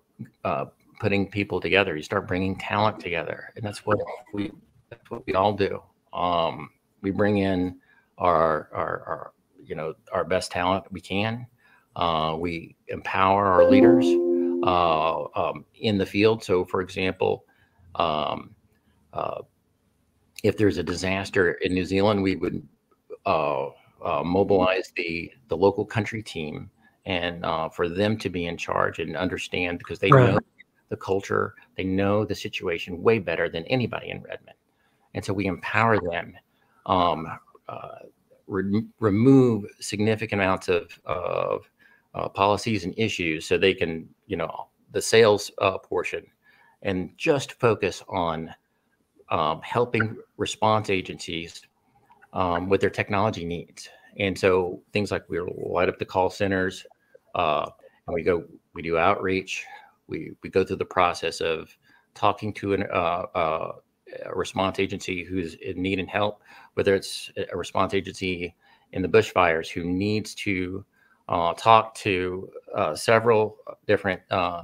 uh, 0.45 0.65
putting 1.01 1.29
people 1.29 1.59
together. 1.59 1.97
You 1.97 2.01
start 2.01 2.29
bringing 2.29 2.55
talent 2.57 3.01
together, 3.01 3.51
and 3.57 3.65
that's 3.65 3.85
what 3.85 3.99
we 4.33 4.51
that's 4.89 5.11
what 5.11 5.27
we 5.27 5.33
all 5.33 5.51
do. 5.51 5.83
Um, 6.13 6.69
we 7.01 7.11
bring 7.11 7.39
in 7.39 7.77
our, 8.17 8.69
our, 8.71 9.03
our 9.05 9.33
you 9.61 9.75
know 9.75 9.95
our 10.13 10.23
best 10.23 10.49
talent 10.49 10.85
we 10.91 11.01
can. 11.01 11.45
Uh, 11.97 12.37
we 12.39 12.77
empower 12.87 13.47
our 13.47 13.69
leaders 13.69 14.05
uh, 14.63 15.23
um, 15.35 15.65
in 15.75 15.97
the 15.97 16.05
field. 16.05 16.41
So, 16.41 16.63
for 16.63 16.79
example, 16.79 17.43
um, 17.95 18.55
uh, 19.13 19.41
if 20.43 20.57
there's 20.57 20.77
a 20.77 20.83
disaster 20.83 21.53
in 21.53 21.73
New 21.73 21.85
Zealand, 21.85 22.21
we 22.21 22.35
would 22.35 22.67
uh, 23.25 23.67
uh, 24.03 24.23
mobilize 24.23 24.91
the 24.95 25.31
the 25.47 25.57
local 25.57 25.85
country 25.85 26.23
team 26.23 26.69
and 27.05 27.43
uh, 27.43 27.69
for 27.69 27.89
them 27.89 28.17
to 28.17 28.29
be 28.29 28.45
in 28.45 28.57
charge 28.57 28.99
and 28.99 29.17
understand 29.17 29.79
because 29.79 29.99
they 29.99 30.11
right. 30.11 30.33
know 30.33 30.39
the 30.89 30.97
culture, 30.97 31.55
they 31.75 31.83
know 31.83 32.25
the 32.25 32.35
situation 32.35 33.01
way 33.01 33.19
better 33.19 33.49
than 33.49 33.63
anybody 33.65 34.09
in 34.09 34.21
Redmond, 34.21 34.57
and 35.13 35.23
so 35.23 35.33
we 35.33 35.45
empower 35.45 35.99
them. 35.99 36.35
Um, 36.85 37.27
uh, 37.67 37.99
re- 38.47 38.83
remove 38.99 39.65
significant 39.79 40.41
amounts 40.41 40.67
of, 40.69 40.99
of 41.05 41.69
uh, 42.15 42.27
policies 42.27 42.83
and 42.83 42.93
issues 42.97 43.45
so 43.45 43.57
they 43.57 43.75
can, 43.75 44.09
you 44.25 44.35
know, 44.35 44.67
the 44.91 45.01
sales 45.01 45.51
portion 45.83 46.25
and 46.81 47.11
just 47.17 47.53
focus 47.53 48.03
on 48.07 48.53
um, 49.29 49.61
helping 49.61 50.17
response 50.37 50.89
agencies 50.89 51.61
um, 52.33 52.69
with 52.69 52.81
their 52.81 52.89
technology 52.89 53.45
needs. 53.45 53.89
And 54.17 54.37
so 54.37 54.81
things 54.91 55.11
like 55.11 55.29
we 55.29 55.39
light 55.39 55.89
up 55.89 55.99
the 55.99 56.05
call 56.05 56.29
centers, 56.29 56.85
uh, 57.35 57.69
and 58.07 58.13
we 58.13 58.23
go, 58.23 58.43
we 58.73 58.81
do 58.81 58.97
outreach. 58.97 59.65
We 60.07 60.31
we 60.41 60.49
go 60.49 60.63
through 60.63 60.77
the 60.77 60.85
process 60.85 61.41
of 61.41 61.69
talking 62.15 62.53
to 62.53 62.73
an, 62.73 62.83
uh, 62.91 63.25
uh, 63.35 63.71
a 64.25 64.35
response 64.35 64.79
agency 64.79 65.23
who's 65.23 65.53
in 65.55 65.81
need 65.81 65.99
and 65.99 66.09
help, 66.09 66.41
whether 66.73 66.95
it's 66.95 67.31
a 67.51 67.55
response 67.55 67.93
agency 67.93 68.55
in 68.93 69.01
the 69.01 69.07
bushfires 69.07 69.69
who 69.69 69.83
needs 69.83 70.33
to 70.33 70.83
uh, 71.29 71.53
talk 71.53 71.93
to 71.93 72.49
uh, 72.75 72.95
several 72.95 73.57
different 73.85 74.21
uh, 74.31 74.63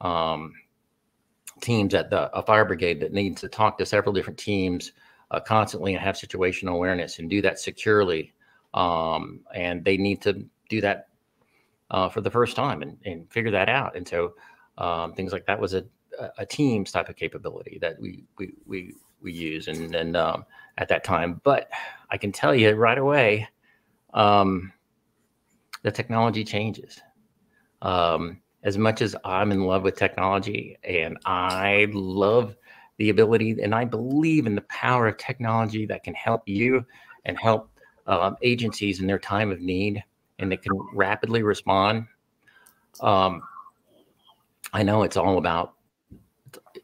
um, 0.00 0.54
teams 1.60 1.94
at 1.94 2.10
the 2.10 2.30
a 2.36 2.42
fire 2.42 2.64
brigade 2.64 3.00
that 3.00 3.12
needs 3.12 3.40
to 3.40 3.48
talk 3.48 3.78
to 3.78 3.86
several 3.86 4.12
different 4.12 4.38
teams 4.38 4.92
uh, 5.30 5.40
constantly 5.40 5.94
and 5.94 6.02
have 6.02 6.14
situational 6.14 6.74
awareness 6.74 7.18
and 7.18 7.30
do 7.30 7.42
that 7.42 7.58
securely. 7.58 8.32
Um, 8.74 9.40
and 9.54 9.84
they 9.84 9.96
need 9.96 10.20
to 10.22 10.44
do 10.68 10.80
that 10.82 11.08
uh, 11.90 12.08
for 12.08 12.20
the 12.20 12.30
first 12.30 12.56
time 12.56 12.82
and, 12.82 12.98
and 13.04 13.30
figure 13.30 13.52
that 13.52 13.68
out. 13.68 13.96
And 13.96 14.06
so 14.06 14.34
um, 14.78 15.14
things 15.14 15.32
like 15.32 15.46
that 15.46 15.60
was 15.60 15.74
a, 15.74 15.84
a 16.38 16.46
teams 16.46 16.92
type 16.92 17.08
of 17.08 17.16
capability 17.16 17.78
that 17.80 18.00
we 18.00 18.24
we 18.38 18.52
we, 18.66 18.94
we 19.20 19.32
use 19.32 19.68
and 19.68 19.94
and 19.94 20.16
um, 20.16 20.44
at 20.78 20.88
that 20.88 21.04
time. 21.04 21.40
But 21.42 21.70
I 22.10 22.18
can 22.18 22.32
tell 22.32 22.54
you 22.54 22.72
right 22.72 22.98
away, 22.98 23.48
um, 24.14 24.72
the 25.82 25.90
technology 25.90 26.44
changes. 26.44 27.00
Um, 27.82 28.40
as 28.66 28.76
much 28.76 29.00
as 29.00 29.14
I'm 29.24 29.52
in 29.52 29.62
love 29.62 29.84
with 29.84 29.94
technology 29.94 30.76
and 30.82 31.16
I 31.24 31.86
love 31.92 32.56
the 32.98 33.10
ability 33.10 33.56
and 33.62 33.72
I 33.72 33.84
believe 33.84 34.44
in 34.44 34.56
the 34.56 34.62
power 34.62 35.06
of 35.06 35.16
technology 35.18 35.86
that 35.86 36.02
can 36.02 36.14
help 36.14 36.42
you 36.46 36.84
and 37.24 37.38
help 37.38 37.70
uh, 38.08 38.32
agencies 38.42 39.00
in 39.00 39.06
their 39.06 39.20
time 39.20 39.52
of 39.52 39.60
need 39.60 40.02
and 40.40 40.50
that 40.50 40.62
can 40.62 40.72
rapidly 40.92 41.44
respond. 41.44 42.06
Um, 43.00 43.40
I 44.72 44.82
know 44.82 45.04
it's 45.04 45.16
all 45.16 45.38
about 45.38 45.74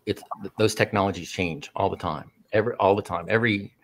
it's 0.06 0.22
those 0.58 0.76
technologies 0.76 1.32
change 1.32 1.68
all 1.74 1.90
the 1.90 1.96
time, 1.96 2.30
every 2.52 2.74
all 2.74 2.94
the 2.94 3.02
time. 3.02 3.26
Every 3.28 3.74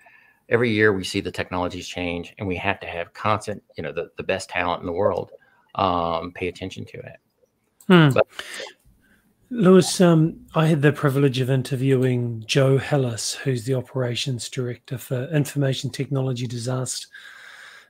every 0.48 0.70
year 0.70 0.92
we 0.92 1.02
see 1.02 1.20
the 1.20 1.32
technologies 1.32 1.88
change, 1.88 2.34
and 2.38 2.46
we 2.46 2.56
have 2.56 2.78
to 2.80 2.86
have 2.86 3.12
constant, 3.12 3.62
you 3.76 3.82
know, 3.82 3.92
the, 3.92 4.10
the 4.16 4.22
best 4.22 4.48
talent 4.48 4.80
in 4.80 4.86
the 4.86 4.92
world 4.92 5.32
um, 5.74 6.32
pay 6.32 6.48
attention 6.48 6.84
to 6.86 6.98
it. 6.98 7.16
Hmm. 7.88 8.10
Lewis, 9.50 9.98
um, 10.02 10.46
I 10.54 10.66
had 10.66 10.82
the 10.82 10.92
privilege 10.92 11.40
of 11.40 11.48
interviewing 11.48 12.44
Joe 12.46 12.76
Hellis, 12.76 13.34
who's 13.34 13.64
the 13.64 13.74
operations 13.74 14.48
director 14.50 14.98
for 14.98 15.24
Information 15.34 15.88
Technology 15.88 16.46
Disaster 16.46 17.08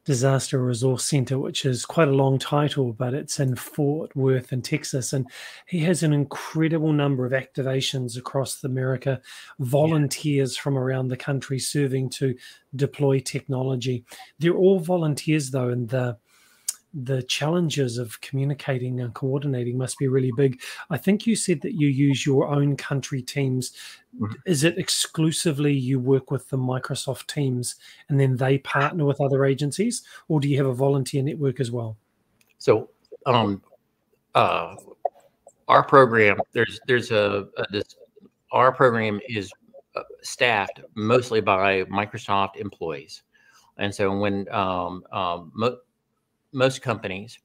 Disaster 0.08 0.64
Resource 0.64 1.04
Center, 1.04 1.38
which 1.38 1.66
is 1.66 1.84
quite 1.84 2.08
a 2.08 2.12
long 2.12 2.38
title, 2.38 2.94
but 2.94 3.12
it's 3.12 3.40
in 3.40 3.54
Fort 3.54 4.16
Worth 4.16 4.54
in 4.54 4.62
Texas. 4.62 5.12
And 5.12 5.30
he 5.66 5.80
has 5.80 6.02
an 6.02 6.14
incredible 6.14 6.94
number 6.94 7.26
of 7.26 7.32
activations 7.32 8.16
across 8.16 8.64
America, 8.64 9.20
volunteers 9.58 10.56
yeah. 10.56 10.62
from 10.62 10.78
around 10.78 11.08
the 11.08 11.16
country 11.18 11.58
serving 11.58 12.08
to 12.10 12.34
deploy 12.74 13.18
technology. 13.18 14.02
They're 14.38 14.54
all 14.54 14.80
volunteers, 14.80 15.50
though, 15.50 15.68
and 15.68 15.86
the 15.90 16.16
the 16.94 17.22
challenges 17.24 17.98
of 17.98 18.20
communicating 18.20 19.00
and 19.00 19.14
coordinating 19.14 19.76
must 19.76 19.98
be 19.98 20.08
really 20.08 20.32
big. 20.36 20.60
I 20.90 20.96
think 20.96 21.26
you 21.26 21.36
said 21.36 21.60
that 21.60 21.74
you 21.74 21.88
use 21.88 22.24
your 22.24 22.48
own 22.48 22.76
country 22.76 23.20
teams. 23.20 23.72
Mm-hmm. 24.18 24.34
Is 24.46 24.64
it 24.64 24.78
exclusively 24.78 25.72
you 25.72 26.00
work 26.00 26.30
with 26.30 26.48
the 26.48 26.56
Microsoft 26.56 27.26
teams 27.26 27.76
and 28.08 28.18
then 28.18 28.36
they 28.36 28.58
partner 28.58 29.04
with 29.04 29.20
other 29.20 29.44
agencies, 29.44 30.02
or 30.28 30.40
do 30.40 30.48
you 30.48 30.56
have 30.56 30.66
a 30.66 30.74
volunteer 30.74 31.22
network 31.22 31.60
as 31.60 31.70
well? 31.70 31.96
So, 32.58 32.90
um, 33.26 33.62
uh, 34.34 34.74
our 35.68 35.82
program 35.82 36.38
there's 36.52 36.80
there's 36.86 37.10
a, 37.10 37.46
a 37.56 37.64
this 37.70 37.96
our 38.52 38.72
program 38.72 39.20
is 39.28 39.52
uh, 39.94 40.02
staffed 40.22 40.80
mostly 40.94 41.40
by 41.40 41.84
Microsoft 41.84 42.56
employees, 42.56 43.22
and 43.76 43.94
so 43.94 44.16
when 44.16 44.48
um, 44.52 45.04
um, 45.12 45.52
mo- 45.54 45.78
most 46.52 46.82
companies, 46.82 47.38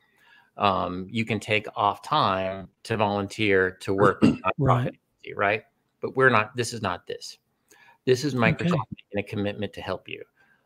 um, 0.58 1.08
you 1.10 1.26
can 1.26 1.40
take 1.40 1.68
off 1.76 2.02
time 2.02 2.70
to 2.84 2.98
volunteer 2.98 3.72
to 3.82 3.94
work 3.94 4.24
right, 4.58 4.96
right. 5.36 5.64
But 6.02 6.16
we're 6.16 6.30
not. 6.30 6.56
This 6.56 6.74
is 6.74 6.82
not 6.82 7.08
this. 7.08 7.38
This 8.06 8.26
is 8.26 8.36
Microsoft 8.36 8.74
okay. 8.74 9.04
making 9.16 9.20
a 9.20 9.24
commitment 9.24 9.74
to 9.74 9.82
help 9.82 10.10
you. 10.10 10.22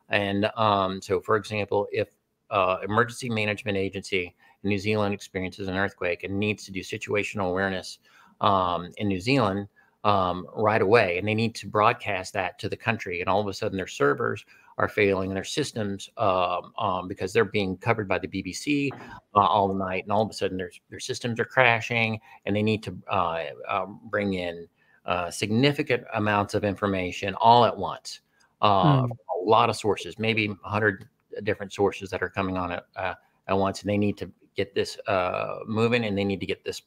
And 0.10 0.50
um, 0.58 1.02
so, 1.02 1.20
for 1.20 1.36
example, 1.36 1.88
if 1.92 2.10
uh, 2.50 2.78
emergency 2.84 3.30
management 3.30 3.78
agency 3.78 4.36
in 4.64 4.70
New 4.70 4.80
Zealand 4.80 5.14
experiences 5.14 5.68
an 5.68 5.76
earthquake 5.76 6.24
and 6.24 6.40
needs 6.40 6.66
to 6.66 6.72
do 6.72 6.80
situational 6.80 7.50
awareness 7.50 8.00
um, 8.42 8.92
in 8.98 9.08
New 9.08 9.20
Zealand 9.20 9.68
um, 10.04 10.48
right 10.56 10.82
away, 10.82 11.18
and 11.18 11.28
they 11.28 11.36
need 11.36 11.54
to 11.56 11.68
broadcast 11.68 12.34
that 12.34 12.58
to 12.60 12.70
the 12.70 12.78
country, 12.78 13.20
and 13.20 13.30
all 13.30 13.42
of 13.42 13.48
a 13.48 13.54
sudden 13.54 13.78
their 13.78 13.88
servers 13.88 14.46
are 14.78 14.88
failing 14.88 15.34
their 15.34 15.44
systems 15.44 16.10
um, 16.18 16.72
um, 16.78 17.08
because 17.08 17.34
they're 17.34 17.46
being 17.46 17.78
covered 17.78 18.08
by 18.08 18.20
the 18.20 18.28
BBC 18.28 18.92
uh, 19.36 19.40
all 19.40 19.74
night, 19.74 20.04
and 20.04 20.12
all 20.12 20.22
of 20.22 20.30
a 20.30 20.34
sudden 20.34 20.58
their 20.58 20.72
their 20.90 21.00
systems 21.00 21.40
are 21.40 21.46
crashing, 21.46 22.20
and 22.46 22.56
they 22.56 22.62
need 22.62 22.84
to 22.84 22.96
uh, 23.10 23.44
uh, 23.68 23.86
bring 23.86 24.36
in 24.36 24.68
uh, 25.06 25.32
significant 25.32 26.04
amounts 26.14 26.54
of 26.54 26.64
information 26.64 27.34
all 27.36 27.66
at 27.66 27.76
once. 27.76 28.22
Mm. 28.62 29.10
A 29.10 29.50
lot 29.50 29.70
of 29.70 29.76
sources, 29.76 30.20
maybe 30.20 30.48
100 30.48 31.08
different 31.44 31.72
sources 31.72 32.10
that 32.10 32.22
are 32.22 32.30
coming 32.30 32.58
on 32.58 32.72
at, 32.74 32.86
uh, 32.96 33.14
at 33.48 33.58
once, 33.58 33.82
and 33.82 33.90
they 33.90 33.98
need 33.98 34.18
to 34.18 34.30
get 34.56 34.76
this 34.76 34.98
uh, 35.08 35.60
moving, 35.66 36.06
and 36.06 36.18
they 36.18 36.24
need 36.24 36.40
to 36.40 36.46
get 36.46 36.64
this 36.64 36.84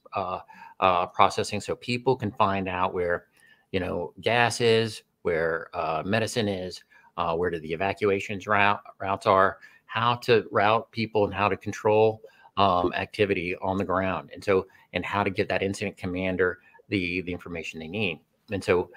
processing 1.12 1.60
so 1.60 1.74
people 1.74 2.14
can 2.14 2.30
find 2.32 2.68
out 2.68 2.94
where 2.94 3.26
you 3.72 3.80
know 3.80 4.12
gas 4.20 4.60
is, 4.60 5.02
where 5.22 5.68
medicine 6.04 6.46
is 6.46 6.84
uh, 7.20 7.36
where 7.36 7.50
do 7.50 7.60
the 7.60 7.72
evacuations 7.72 8.46
route 8.46 8.80
routes 8.98 9.26
are, 9.26 9.58
how 9.84 10.14
to 10.14 10.46
route 10.50 10.90
people, 10.90 11.24
and 11.24 11.34
how 11.34 11.48
to 11.48 11.56
control 11.56 12.22
um, 12.56 12.92
activity 12.94 13.54
on 13.56 13.76
the 13.76 13.84
ground, 13.84 14.30
and 14.32 14.42
so 14.42 14.66
and 14.94 15.04
how 15.04 15.22
to 15.22 15.30
get 15.30 15.48
that 15.48 15.62
incident 15.62 15.96
commander 15.96 16.58
the 16.88 17.20
the 17.22 17.32
information 17.32 17.78
they 17.78 17.88
need. 17.88 18.20
And 18.50 18.64
so 18.64 18.90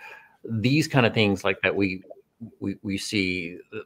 these 0.45 0.87
kind 0.87 1.05
of 1.05 1.13
things 1.13 1.43
like 1.43 1.61
that 1.63 1.75
we 1.75 2.01
we 2.59 2.77
we 2.81 2.97
see 2.97 3.57
uh, 3.75 3.79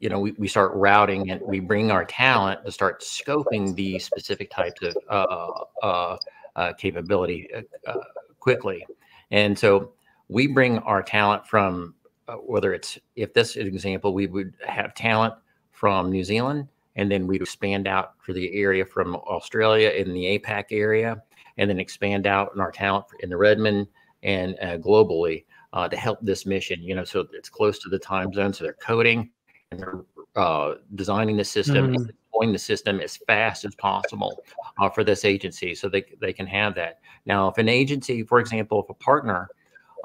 you 0.00 0.08
know 0.08 0.18
we, 0.18 0.32
we 0.32 0.48
start 0.48 0.72
routing 0.74 1.30
and 1.30 1.40
we 1.42 1.60
bring 1.60 1.90
our 1.92 2.04
talent 2.04 2.64
to 2.64 2.72
start 2.72 3.02
scoping 3.02 3.74
these 3.76 4.04
specific 4.04 4.50
types 4.50 4.80
of 4.82 4.96
uh, 5.08 5.86
uh, 5.86 6.16
uh, 6.56 6.72
capability 6.74 7.48
uh, 7.54 7.62
uh, 7.90 8.04
quickly 8.38 8.84
and 9.30 9.58
so 9.58 9.92
we 10.28 10.46
bring 10.46 10.78
our 10.80 11.02
talent 11.02 11.46
from 11.46 11.94
uh, 12.28 12.34
whether 12.34 12.74
it's 12.74 12.98
if 13.14 13.32
this 13.34 13.50
is 13.50 13.62
an 13.62 13.66
example, 13.66 14.12
we 14.14 14.26
would 14.26 14.54
have 14.66 14.94
talent 14.94 15.34
from 15.70 16.10
New 16.10 16.24
Zealand, 16.24 16.68
and 16.96 17.10
then 17.10 17.26
we'd 17.26 17.42
expand 17.42 17.86
out 17.86 18.14
for 18.18 18.32
the 18.32 18.52
area 18.54 18.84
from 18.84 19.16
Australia 19.16 19.90
in 19.90 20.12
the 20.12 20.38
APAC 20.38 20.64
area, 20.70 21.22
and 21.58 21.70
then 21.70 21.78
expand 21.78 22.26
out 22.26 22.52
in 22.54 22.60
our 22.60 22.72
talent 22.72 23.06
in 23.20 23.30
the 23.30 23.36
Redmond 23.36 23.86
and 24.22 24.56
uh, 24.60 24.78
globally 24.78 25.44
uh, 25.72 25.88
to 25.88 25.96
help 25.96 26.18
this 26.22 26.46
mission. 26.46 26.82
You 26.82 26.94
know, 26.94 27.04
so 27.04 27.26
it's 27.32 27.48
close 27.48 27.78
to 27.80 27.88
the 27.88 27.98
time 27.98 28.32
zone, 28.32 28.52
so 28.52 28.64
they're 28.64 28.74
coding 28.74 29.30
and 29.70 29.80
they're 29.80 30.04
uh, 30.36 30.74
designing 30.94 31.36
the 31.36 31.44
system. 31.44 31.94
Mm. 31.94 32.10
Deploying 32.32 32.52
the 32.52 32.58
system 32.58 33.00
as 33.00 33.16
fast 33.16 33.64
as 33.64 33.74
possible 33.76 34.42
uh, 34.78 34.90
for 34.90 35.02
this 35.02 35.24
agency, 35.24 35.74
so 35.74 35.88
they 35.88 36.04
they 36.20 36.34
can 36.34 36.46
have 36.46 36.74
that. 36.74 36.98
Now, 37.24 37.48
if 37.48 37.56
an 37.56 37.68
agency, 37.68 38.24
for 38.24 38.40
example, 38.40 38.82
if 38.82 38.90
a 38.90 38.94
partner 38.94 39.48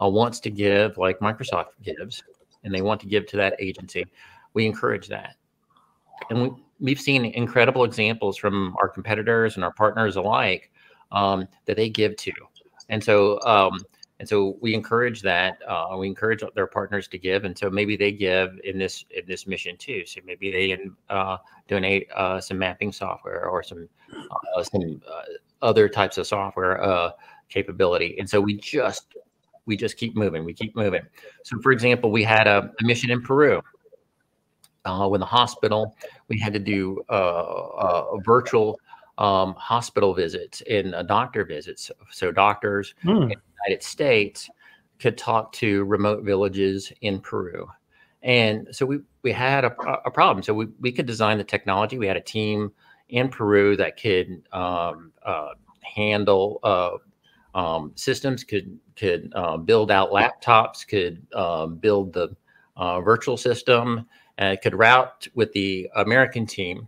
uh, 0.02 0.08
wants 0.08 0.40
to 0.42 0.50
give, 0.50 0.98
like 0.98 1.20
Microsoft 1.20 1.70
gives, 1.84 2.24
and 2.64 2.74
they 2.74 2.82
want 2.82 3.00
to 3.02 3.08
give 3.08 3.26
to 3.28 3.38
that 3.38 3.56
agency, 3.60 4.06
we 4.54 4.66
encourage 4.66 5.08
that. 5.08 5.36
And 6.30 6.42
we, 6.42 6.52
we've 6.80 7.00
seen 7.00 7.26
incredible 7.26 7.84
examples 7.84 8.38
from 8.38 8.76
our 8.82 8.90
competitors 8.90 9.56
and 9.56 9.64
our 9.64 9.74
partners 9.74 10.16
alike 10.16 10.72
um, 11.12 11.48
that 11.66 11.78
they 11.78 11.90
give 11.90 12.16
to. 12.18 12.32
And 12.90 13.04
so, 13.04 13.42
um, 13.42 13.80
and 14.20 14.30
so 14.30 14.58
we 14.62 14.76
encourage 14.76 15.22
that. 15.24 15.58
Uh, 15.68 15.96
we 15.98 16.06
encourage 16.06 16.44
their 16.54 16.68
partners 16.68 17.08
to 17.08 17.18
give, 17.18 17.44
and 17.44 17.58
so 17.58 17.72
maybe 17.72 17.98
they 17.98 18.12
give 18.12 18.60
in 18.64 18.78
this 18.78 19.04
in 19.10 19.26
this 19.26 19.48
mission 19.48 19.76
too. 19.78 20.06
So 20.06 20.22
maybe 20.24 20.52
they 20.52 20.78
uh, 21.10 21.38
donate 21.68 22.08
uh, 22.16 22.40
some 22.40 22.60
mapping 22.60 22.92
software 22.92 23.48
or 23.48 23.64
some 23.64 23.90
uh, 24.56 24.64
some 24.64 25.02
uh, 25.12 25.24
other 25.64 25.90
types 25.90 26.20
of 26.20 26.28
software 26.28 26.84
uh, 26.84 27.12
capability. 27.50 28.16
And 28.20 28.30
so 28.30 28.40
we 28.40 28.58
just 28.58 29.16
we 29.66 29.78
just 29.78 29.98
keep 29.98 30.16
moving. 30.16 30.44
We 30.44 30.54
keep 30.54 30.76
moving. 30.76 31.02
So, 31.44 31.60
for 31.62 31.72
example, 31.72 32.12
we 32.12 32.24
had 32.24 32.48
a, 32.48 32.72
a 32.80 32.84
mission 32.84 33.12
in 33.12 33.22
Peru. 33.22 33.62
Uh, 34.84 35.08
when 35.08 35.20
the 35.20 35.26
hospital, 35.28 35.96
we 36.28 36.40
had 36.40 36.54
to 36.54 36.60
do 36.60 37.04
uh, 37.08 37.12
uh, 37.14 38.18
virtual 38.26 38.80
um, 39.20 39.54
hospital 39.54 40.14
visits 40.14 40.64
and 40.68 40.96
doctor 41.08 41.46
visits. 41.46 41.92
So 42.10 42.32
doctors 42.32 42.96
mm. 43.06 43.24
in 43.24 43.30
the 43.30 43.36
United 43.68 43.84
States 43.84 44.50
could 44.98 45.20
talk 45.20 45.54
to 45.54 45.84
remote 45.84 46.24
villages 46.24 46.92
in 47.02 47.20
Peru. 47.20 47.70
And 48.24 48.68
so 48.72 48.86
we, 48.86 49.00
we 49.22 49.32
had 49.32 49.66
a, 49.66 49.76
a 50.06 50.10
problem. 50.10 50.42
So 50.44 50.54
we, 50.54 50.68
we 50.80 50.92
could 50.92 51.06
design 51.06 51.38
the 51.38 51.44
technology. 51.44 52.00
We 52.00 52.08
had 52.08 52.18
a 52.18 52.22
team 52.22 52.72
in 53.10 53.30
Peru 53.30 53.76
that 53.78 54.02
could 54.02 54.42
um, 54.52 55.12
uh, 55.24 55.50
handle 55.82 56.60
uh, 56.64 56.92
um, 57.54 57.92
systems 57.96 58.44
could 58.44 58.78
could 58.96 59.32
uh, 59.36 59.58
build 59.58 59.92
out 59.92 60.12
laptops, 60.12 60.88
could 60.88 61.26
uh, 61.34 61.68
build 61.68 62.14
the 62.14 62.36
uh, 62.78 63.02
virtual 63.02 63.38
system, 63.38 64.08
and 64.38 64.60
could 64.62 64.76
route 64.76 65.28
with 65.36 65.52
the 65.54 65.90
American 65.96 66.46
team. 66.46 66.88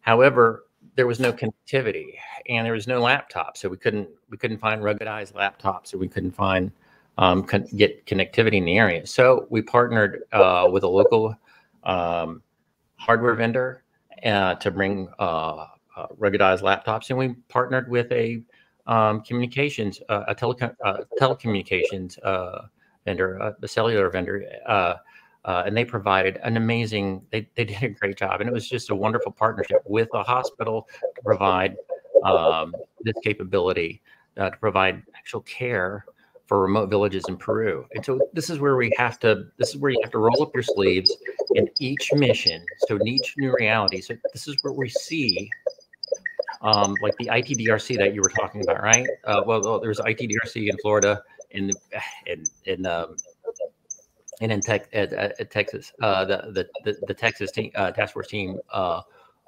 However, 0.00 0.64
there 0.96 1.06
was 1.06 1.18
no 1.20 1.32
connectivity 1.32 2.14
and 2.48 2.64
there 2.64 2.74
was 2.74 2.86
no 2.86 3.00
laptop, 3.00 3.56
so 3.56 3.68
we 3.68 3.76
couldn't 3.76 4.08
we 4.30 4.36
couldn't 4.36 4.58
find 4.58 4.82
ruggedized 4.82 5.32
laptops, 5.32 5.88
so 5.88 5.98
we 5.98 6.08
couldn't 6.08 6.32
find 6.32 6.70
um, 7.18 7.42
con- 7.42 7.66
get 7.76 8.04
connectivity 8.06 8.54
in 8.54 8.64
the 8.64 8.76
area. 8.76 9.06
So 9.06 9.46
we 9.50 9.62
partnered 9.62 10.24
uh, 10.32 10.68
with 10.70 10.82
a 10.82 10.88
local 10.88 11.36
um, 11.84 12.42
hardware 12.96 13.34
vendor 13.34 13.82
uh, 14.24 14.54
to 14.56 14.70
bring 14.70 15.08
uh, 15.18 15.66
ruggedized 16.18 16.62
laptops, 16.62 17.10
and 17.10 17.18
we 17.18 17.34
partnered 17.48 17.88
with 17.88 18.10
a 18.12 18.42
um, 18.86 19.22
communications, 19.22 20.00
uh, 20.08 20.24
a 20.28 20.30
uh, 20.30 21.04
telecommunications 21.20 22.18
uh, 22.24 22.62
vendor, 23.04 23.40
uh, 23.40 23.52
a 23.62 23.68
cellular 23.68 24.10
vendor, 24.10 24.44
uh, 24.66 24.94
uh, 25.44 25.62
and 25.66 25.76
they 25.76 25.84
provided 25.84 26.38
an 26.42 26.56
amazing. 26.56 27.22
They 27.30 27.48
they 27.54 27.64
did 27.64 27.82
a 27.82 27.88
great 27.88 28.16
job, 28.16 28.40
and 28.40 28.48
it 28.48 28.52
was 28.52 28.68
just 28.68 28.90
a 28.90 28.94
wonderful 28.94 29.32
partnership 29.32 29.82
with 29.86 30.08
a 30.14 30.22
hospital 30.22 30.88
to 31.00 31.22
provide 31.22 31.76
um, 32.24 32.74
this 33.02 33.14
capability 33.22 34.02
to 34.36 34.50
provide 34.60 35.02
actual 35.16 35.42
care 35.42 36.04
for 36.46 36.60
remote 36.60 36.90
villages 36.90 37.24
in 37.28 37.36
Peru. 37.36 37.86
And 37.94 38.04
so 38.04 38.20
this 38.32 38.50
is 38.50 38.58
where 38.58 38.76
we 38.76 38.92
have 38.98 39.18
to. 39.20 39.46
This 39.58 39.70
is 39.70 39.76
where 39.76 39.90
you 39.90 39.98
have 40.02 40.12
to 40.12 40.18
roll 40.18 40.42
up 40.42 40.52
your 40.54 40.62
sleeves 40.62 41.16
in 41.54 41.68
each 41.78 42.12
mission. 42.12 42.64
So 42.86 42.96
in 42.96 43.06
each 43.06 43.34
new 43.38 43.54
reality. 43.58 44.00
So 44.00 44.14
this 44.32 44.46
is 44.46 44.56
where 44.62 44.74
we 44.74 44.88
see 44.88 45.50
um, 46.64 46.96
like 47.02 47.16
the 47.18 47.26
ITDRC 47.26 47.98
that 47.98 48.14
you 48.14 48.22
were 48.22 48.30
talking 48.30 48.62
about, 48.62 48.82
right? 48.82 49.06
Uh, 49.24 49.42
well, 49.46 49.78
there's 49.78 50.00
ITDRC 50.00 50.68
in 50.68 50.76
Florida 50.78 51.22
and 51.52 51.72
in 52.26 52.44
in 52.64 52.86
um, 52.86 53.16
and 54.40 54.50
in 54.50 54.60
tech, 54.60 54.88
at, 54.92 55.12
at 55.12 55.50
Texas, 55.50 55.92
uh, 56.02 56.24
the, 56.24 56.66
the, 56.84 56.96
the 57.06 57.14
Texas 57.14 57.52
team, 57.52 57.70
uh, 57.76 57.92
task 57.92 58.14
force 58.14 58.26
team 58.26 58.58
uh, 58.72 59.00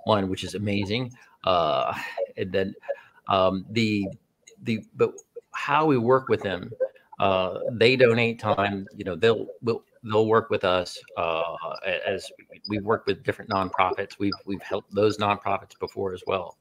one, 0.05 0.29
which 0.29 0.45
is 0.45 0.55
amazing. 0.55 1.13
Uh, 1.43 1.93
and 2.37 2.53
then 2.53 2.73
um, 3.29 3.67
the 3.71 4.07
the 4.63 4.85
but 4.95 5.13
how 5.55 5.87
we 5.87 5.99
work 5.99 6.29
with 6.29 6.43
them, 6.43 6.71
uh, 7.19 7.59
they 7.73 7.97
donate 7.97 8.39
time. 8.39 8.87
You 8.95 9.05
know, 9.05 9.17
they'll 9.17 9.47
will 9.63 9.83
they'll 10.05 10.27
work 10.27 10.51
with 10.51 10.65
us 10.65 10.99
as 12.07 12.31
we've 12.69 12.85
worked 12.85 13.07
with 13.07 13.25
different 13.25 13.51
nonprofits. 13.51 14.19
We've 14.19 14.33
we've 14.45 14.63
helped 14.63 14.95
those 14.95 15.19
nonprofits 15.19 15.79
before 15.81 16.15
as 16.15 16.23
well 16.27 16.57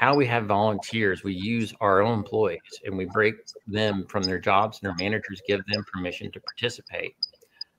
how 0.00 0.14
we 0.14 0.24
have 0.24 0.46
volunteers, 0.46 1.22
we 1.22 1.34
use 1.34 1.74
our 1.82 2.00
own 2.00 2.20
employees 2.20 2.80
and 2.86 2.96
we 2.96 3.04
break 3.04 3.34
them 3.66 4.06
from 4.08 4.22
their 4.22 4.38
jobs, 4.38 4.78
and 4.80 4.90
our 4.90 4.96
managers 4.96 5.42
give 5.46 5.60
them 5.66 5.84
permission 5.92 6.32
to 6.32 6.40
participate. 6.40 7.14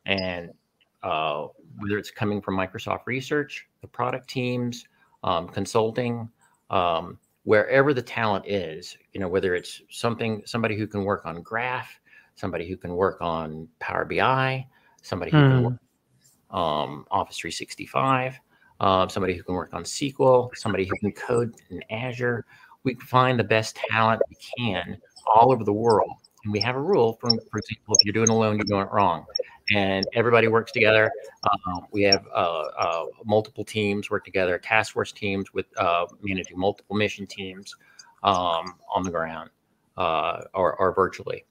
And 0.05 0.51
uh, 1.01 1.47
whether 1.79 1.97
it's 1.97 2.11
coming 2.11 2.39
from 2.39 2.55
Microsoft 2.55 3.07
Research, 3.07 3.67
the 3.81 3.87
product 3.87 4.29
teams, 4.29 4.85
um, 5.23 5.47
consulting, 5.47 6.29
um, 6.69 7.17
wherever 7.43 7.91
the 7.91 8.03
talent 8.03 8.45
is, 8.47 8.95
you 9.13 9.19
know, 9.19 9.27
whether 9.27 9.55
it's 9.55 9.81
something, 9.89 10.43
somebody 10.45 10.77
who 10.77 10.85
can 10.85 11.03
work 11.03 11.25
on 11.25 11.41
graph, 11.41 11.99
somebody 12.35 12.69
who 12.69 12.77
can 12.77 12.95
work 12.95 13.19
on 13.19 13.67
Power 13.79 14.05
BI, 14.05 14.63
somebody 15.01 15.31
who 15.31 15.43
can 15.47 15.57
Hmm. 15.57 15.63
work 15.63 15.73
um, 16.51 17.07
Office 17.09 17.39
365, 17.39 18.39
uh, 18.81 19.07
somebody 19.07 19.35
who 19.35 19.43
can 19.43 19.53
work 19.53 19.69
on 19.73 19.83
SQL, 19.83 20.49
somebody 20.55 20.85
who 20.85 20.95
can 20.97 21.11
code 21.13 21.55
in 21.69 21.81
Azure. 21.91 22.45
We 22.83 22.95
find 22.95 23.39
the 23.39 23.43
best 23.43 23.75
talent 23.75 24.21
we 24.27 24.35
can 24.57 24.97
all 25.27 25.53
over 25.53 25.63
the 25.63 25.71
world. 25.71 26.11
And 26.43 26.51
we 26.51 26.59
have 26.61 26.75
a 26.75 26.81
rule, 26.81 27.19
for, 27.21 27.29
for 27.29 27.59
example, 27.59 27.95
if 27.95 28.03
you're 28.03 28.13
doing 28.13 28.29
alone, 28.29 28.57
you're 28.57 28.65
doing 28.65 28.81
it 28.81 28.91
wrong. 28.91 29.25
And 29.75 30.07
everybody 30.15 30.47
works 30.47 30.71
together. 30.71 31.11
Uh, 31.43 31.81
we 31.91 32.01
have 32.01 32.25
uh, 32.33 32.63
uh, 32.79 33.05
multiple 33.23 33.63
teams 33.63 34.09
work 34.09 34.25
together, 34.25 34.57
task 34.57 34.93
force 34.93 35.11
teams 35.11 35.53
with 35.53 35.67
uh, 35.77 36.07
managing 36.23 36.57
multiple 36.57 36.95
mission 36.95 37.27
teams 37.27 37.75
um, 38.23 38.79
on 38.91 39.03
the 39.03 39.11
ground 39.11 39.51
uh, 39.95 40.41
or, 40.55 40.75
or 40.77 40.91
virtually. 40.91 41.45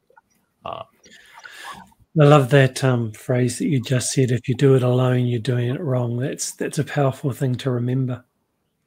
I 2.18 2.24
love 2.24 2.50
that 2.50 2.82
um, 2.82 3.12
phrase 3.12 3.58
that 3.58 3.68
you 3.68 3.80
just 3.80 4.10
said. 4.10 4.32
If 4.32 4.48
you 4.48 4.54
do 4.56 4.74
it 4.74 4.82
alone, 4.82 5.26
you're 5.26 5.38
doing 5.40 5.68
it 5.68 5.80
wrong. 5.80 6.16
That's 6.16 6.52
that's 6.52 6.78
a 6.78 6.84
powerful 6.84 7.30
thing 7.30 7.54
to 7.56 7.70
remember. 7.70 8.24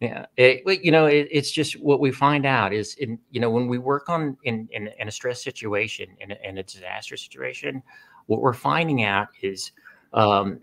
Yeah, 0.02 0.26
it, 0.36 0.64
well, 0.66 0.76
you 0.76 0.92
know, 0.92 1.06
it, 1.06 1.30
it's 1.32 1.50
just 1.50 1.80
what 1.80 2.02
we 2.02 2.12
find 2.12 2.46
out 2.46 2.74
is, 2.74 2.96
in 2.96 3.18
you 3.32 3.40
know, 3.40 3.50
when 3.50 3.70
we 3.70 3.78
work 3.78 4.10
on 4.10 4.36
in 4.44 4.68
in, 4.72 4.90
in 5.00 5.08
a 5.08 5.12
stress 5.12 5.42
situation, 5.42 6.10
in 6.20 6.32
a, 6.32 6.38
in 6.44 6.58
a 6.58 6.64
disaster 6.64 7.16
situation, 7.16 7.82
what 8.26 8.42
we're 8.42 8.52
finding 8.52 9.04
out 9.04 9.30
is 9.42 9.72
um, 10.12 10.60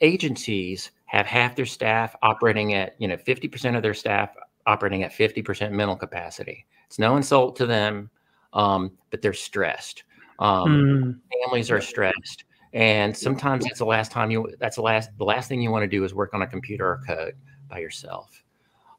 agencies 0.00 0.92
have 1.04 1.26
half 1.26 1.56
their 1.56 1.66
staff 1.66 2.16
operating 2.22 2.72
at 2.72 2.94
you 2.98 3.08
know 3.08 3.18
fifty 3.18 3.48
percent 3.48 3.76
of 3.76 3.82
their 3.82 3.92
staff 3.92 4.30
operating 4.64 5.02
at 5.02 5.12
fifty 5.12 5.42
percent 5.42 5.74
mental 5.74 5.96
capacity. 5.96 6.64
It's 6.86 6.98
no 6.98 7.16
insult 7.16 7.56
to 7.56 7.66
them, 7.66 8.08
um, 8.54 8.92
but 9.10 9.20
they're 9.20 9.34
stressed. 9.34 10.04
Um, 10.38 10.68
Mm, 10.70 11.20
families 11.44 11.70
are 11.70 11.80
stressed 11.80 12.44
and 12.72 13.16
sometimes 13.16 13.64
it's 13.66 13.78
the 13.78 13.84
last 13.84 14.12
time 14.12 14.30
you 14.30 14.48
that's 14.60 14.76
the 14.76 14.82
last 14.82 15.10
the 15.18 15.24
last 15.24 15.48
thing 15.48 15.60
you 15.62 15.70
want 15.70 15.82
to 15.82 15.88
do 15.88 16.04
is 16.04 16.14
work 16.14 16.34
on 16.34 16.42
a 16.42 16.46
computer 16.46 16.86
or 16.86 17.00
code 17.06 17.34
by 17.68 17.78
yourself. 17.78 18.42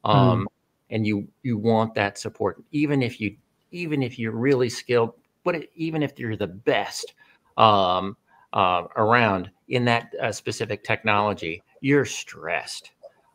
Um 0.04 0.48
and 0.90 1.06
you 1.06 1.28
you 1.44 1.58
want 1.58 1.94
that 1.96 2.18
support 2.18 2.64
even 2.72 3.02
if 3.02 3.20
you 3.22 3.36
even 3.72 4.02
if 4.04 4.18
you're 4.20 4.32
really 4.32 4.70
skilled 4.70 5.14
but 5.44 5.64
even 5.76 6.02
if 6.04 6.18
you're 6.20 6.36
the 6.36 6.48
best 6.48 7.14
um 7.58 8.16
uh, 8.54 8.84
around 8.96 9.52
in 9.68 9.86
that 9.86 10.12
uh, 10.22 10.32
specific 10.32 10.84
technology 10.84 11.62
you're 11.82 12.06
stressed. 12.06 12.92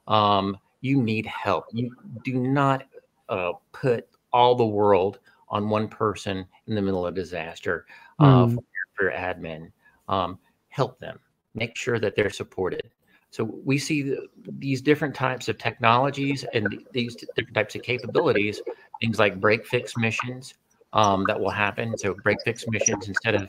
Um 0.08 0.58
you 0.80 1.02
need 1.02 1.26
help. 1.26 1.64
You 1.72 1.94
do 2.24 2.34
not 2.34 2.84
uh, 3.28 3.52
put 3.72 4.06
all 4.32 4.54
the 4.54 4.66
world 4.66 5.18
on 5.54 5.70
one 5.70 5.88
person 5.88 6.44
in 6.66 6.74
the 6.74 6.82
middle 6.82 7.06
of 7.06 7.14
disaster 7.14 7.86
uh, 8.18 8.44
Mm. 8.46 8.54
for, 8.54 8.62
for 8.94 9.10
admin. 9.12 9.70
Um, 10.08 10.38
help 10.68 10.98
them, 10.98 11.18
make 11.54 11.76
sure 11.76 11.98
that 12.00 12.14
they're 12.16 12.28
supported. 12.30 12.90
So 13.30 13.44
we 13.64 13.78
see 13.78 14.02
the, 14.02 14.28
these 14.58 14.82
different 14.82 15.14
types 15.14 15.48
of 15.48 15.56
technologies 15.58 16.44
and 16.52 16.70
th- 16.70 16.86
these 16.92 17.16
different 17.16 17.54
types 17.54 17.74
of 17.76 17.82
capabilities, 17.82 18.60
things 19.00 19.18
like 19.18 19.40
break 19.40 19.64
fix 19.66 19.96
missions 19.96 20.54
um, 20.92 21.24
that 21.26 21.38
will 21.40 21.50
happen. 21.50 21.96
So 21.96 22.14
break 22.14 22.42
fix 22.42 22.66
missions 22.66 23.08
instead 23.08 23.34
of 23.36 23.48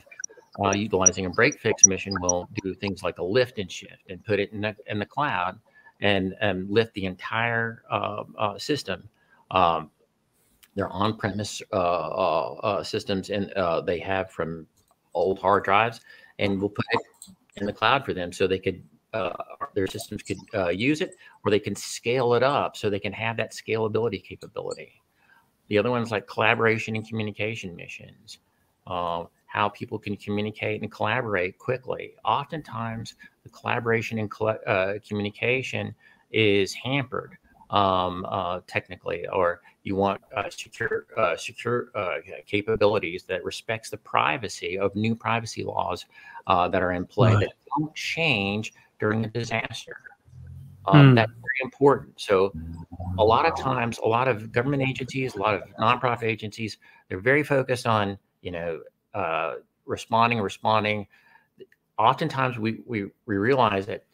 uh, 0.64 0.70
utilizing 0.70 1.26
a 1.26 1.30
break 1.30 1.58
fix 1.60 1.84
mission 1.84 2.20
will 2.20 2.48
do 2.62 2.74
things 2.74 3.02
like 3.02 3.18
a 3.18 3.24
lift 3.24 3.58
and 3.58 3.70
shift 3.70 4.02
and 4.08 4.24
put 4.24 4.40
it 4.40 4.52
in 4.52 4.60
the, 4.60 4.74
in 4.86 4.98
the 4.98 5.06
cloud 5.06 5.58
and, 6.00 6.34
and 6.40 6.70
lift 6.70 6.94
the 6.94 7.04
entire 7.04 7.82
uh, 7.90 8.24
uh, 8.38 8.58
system. 8.58 9.08
Um, 9.50 9.90
they're 10.76 10.92
on-premise 10.92 11.62
uh, 11.72 11.76
uh, 11.76 12.54
uh, 12.62 12.84
systems, 12.84 13.30
and 13.30 13.50
uh, 13.54 13.80
they 13.80 13.98
have 13.98 14.30
from 14.30 14.66
old 15.14 15.38
hard 15.38 15.64
drives, 15.64 16.02
and 16.38 16.60
we'll 16.60 16.68
put 16.68 16.84
it 16.92 17.00
in 17.56 17.66
the 17.66 17.72
cloud 17.72 18.04
for 18.04 18.12
them, 18.12 18.32
so 18.32 18.46
they 18.46 18.58
could 18.58 18.82
uh, 19.14 19.32
their 19.74 19.86
systems 19.86 20.22
could 20.22 20.36
use 20.76 21.00
it, 21.00 21.16
or 21.42 21.50
they 21.50 21.58
can 21.58 21.74
scale 21.74 22.34
it 22.34 22.42
up, 22.42 22.76
so 22.76 22.90
they 22.90 23.00
can 23.00 23.12
have 23.12 23.38
that 23.38 23.52
scalability 23.52 24.22
capability. 24.22 25.00
The 25.68 25.78
other 25.78 25.90
ones 25.90 26.10
like 26.10 26.26
collaboration 26.26 26.94
and 26.94 27.08
communication 27.08 27.74
missions, 27.74 28.38
uh, 28.86 29.24
how 29.46 29.70
people 29.70 29.98
can 29.98 30.16
communicate 30.16 30.82
and 30.82 30.92
collaborate 30.92 31.56
quickly. 31.58 32.14
Oftentimes, 32.24 33.14
the 33.42 33.48
collaboration 33.48 34.18
and 34.18 34.30
communication 35.02 35.94
is 36.30 36.74
hampered 36.74 37.38
um, 37.70 38.26
uh, 38.28 38.60
technically, 38.66 39.26
or 39.28 39.60
you 39.82 39.96
want 39.96 40.20
uh, 40.36 40.48
secure 40.50 41.06
uh, 41.16 41.36
secure 41.36 41.90
uh, 41.94 42.16
capabilities 42.46 43.24
that 43.24 43.44
respects 43.44 43.90
the 43.90 43.96
privacy 43.96 44.78
of 44.78 44.94
new 44.94 45.14
privacy 45.14 45.64
laws 45.64 46.06
uh, 46.46 46.68
that 46.68 46.82
are 46.82 46.92
in 46.92 47.06
play 47.06 47.34
Right. 47.34 47.40
that 47.40 47.52
don't 47.76 47.94
change 47.94 48.72
during 48.98 49.24
a 49.24 49.28
disaster. 49.28 49.96
Um, 50.86 51.10
Hmm. 51.10 51.14
That's 51.14 51.32
very 51.32 51.60
important. 51.62 52.20
So, 52.20 52.52
a 53.18 53.24
lot 53.24 53.46
of 53.46 53.56
times, 53.56 53.98
a 53.98 54.08
lot 54.08 54.28
of 54.28 54.52
government 54.52 54.82
agencies, 54.82 55.34
a 55.34 55.38
lot 55.38 55.54
of 55.54 55.62
nonprofit 55.80 56.24
agencies, 56.24 56.78
they're 57.08 57.20
very 57.20 57.42
focused 57.42 57.86
on 57.86 58.18
you 58.42 58.52
know 58.52 58.80
uh, 59.14 59.54
responding, 59.84 60.40
responding. 60.40 61.06
Oftentimes, 61.98 62.58
we 62.58 62.80
we 62.86 63.06
we 63.26 63.36
realize 63.36 63.86
that 63.86 64.04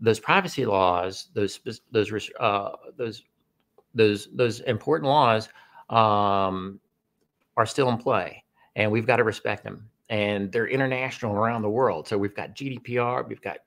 those 0.00 0.20
privacy 0.20 0.64
laws, 0.64 1.28
those 1.34 1.60
those 1.92 2.30
uh, 2.40 2.70
those 2.96 3.22
those 3.94 4.28
those 4.34 4.60
important 4.60 5.08
laws 5.08 5.48
um, 5.90 6.80
are 7.56 7.66
still 7.66 7.88
in 7.90 7.98
play, 7.98 8.44
and 8.76 8.90
we've 8.90 9.06
got 9.06 9.16
to 9.16 9.24
respect 9.24 9.64
them. 9.64 9.88
And 10.08 10.50
they're 10.50 10.66
international 10.66 11.34
around 11.34 11.62
the 11.62 11.70
world. 11.70 12.08
So 12.08 12.18
we've 12.18 12.34
got 12.34 12.56
GDPR, 12.56 13.28
we've 13.28 13.40
got 13.42 13.58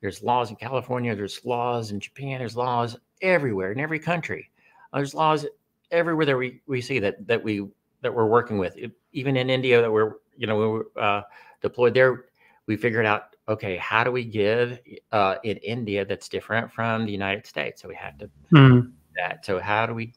there's 0.00 0.22
laws 0.22 0.48
in 0.50 0.56
California, 0.56 1.14
there's 1.14 1.44
laws 1.44 1.90
in 1.90 2.00
Japan, 2.00 2.38
there's 2.38 2.56
laws 2.56 2.96
everywhere 3.20 3.72
in 3.72 3.80
every 3.80 3.98
country. 3.98 4.50
There's 4.94 5.14
laws 5.14 5.46
everywhere 5.90 6.26
that 6.26 6.36
we, 6.36 6.60
we 6.66 6.80
see 6.80 6.98
that 7.00 7.26
that 7.26 7.42
we 7.42 7.66
that 8.02 8.14
we're 8.14 8.26
working 8.26 8.58
with. 8.58 8.76
It- 8.76 8.92
even 9.12 9.36
in 9.36 9.50
India 9.50 9.80
that 9.80 9.90
we're 9.90 10.14
you 10.36 10.46
know 10.46 10.56
we 10.56 10.66
were 10.66 10.86
uh, 10.96 11.22
deployed 11.60 11.94
there, 11.94 12.26
we 12.66 12.76
figured 12.76 13.06
out 13.06 13.36
okay 13.48 13.76
how 13.76 14.04
do 14.04 14.12
we 14.12 14.24
give 14.24 14.78
uh, 15.12 15.36
in 15.44 15.56
India 15.58 16.04
that's 16.04 16.28
different 16.28 16.70
from 16.70 17.04
the 17.04 17.12
United 17.12 17.46
States. 17.46 17.82
So 17.82 17.88
we 17.88 17.94
had 17.94 18.18
to 18.20 18.30
Mm. 18.52 18.92
that. 19.16 19.44
So 19.44 19.60
how 19.60 19.86
do 19.86 19.94
we 19.94 20.12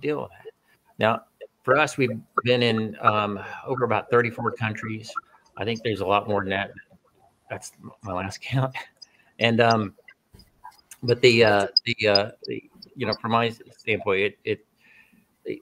deal 0.00 0.22
with 0.22 0.30
that? 0.30 0.52
Now, 0.98 1.22
for 1.62 1.76
us, 1.76 1.96
we've 1.96 2.18
been 2.44 2.62
in 2.62 2.96
um, 3.00 3.38
over 3.66 3.84
about 3.84 4.10
34 4.10 4.52
countries. 4.52 5.10
I 5.56 5.64
think 5.64 5.82
there's 5.82 6.00
a 6.00 6.06
lot 6.06 6.28
more 6.28 6.40
than 6.40 6.50
that. 6.50 6.70
That's 7.50 7.72
my 8.02 8.14
last 8.14 8.40
count. 8.42 8.74
And 9.38 9.60
um, 9.60 9.94
but 11.02 11.20
the 11.20 11.44
uh, 11.44 11.66
the 11.84 12.08
uh, 12.08 12.30
the 12.46 12.62
you 12.96 13.06
know 13.06 13.14
from 13.14 13.32
my 13.32 13.50
standpoint, 13.76 14.20
it 14.20 14.38
it, 14.44 14.66
it 15.44 15.60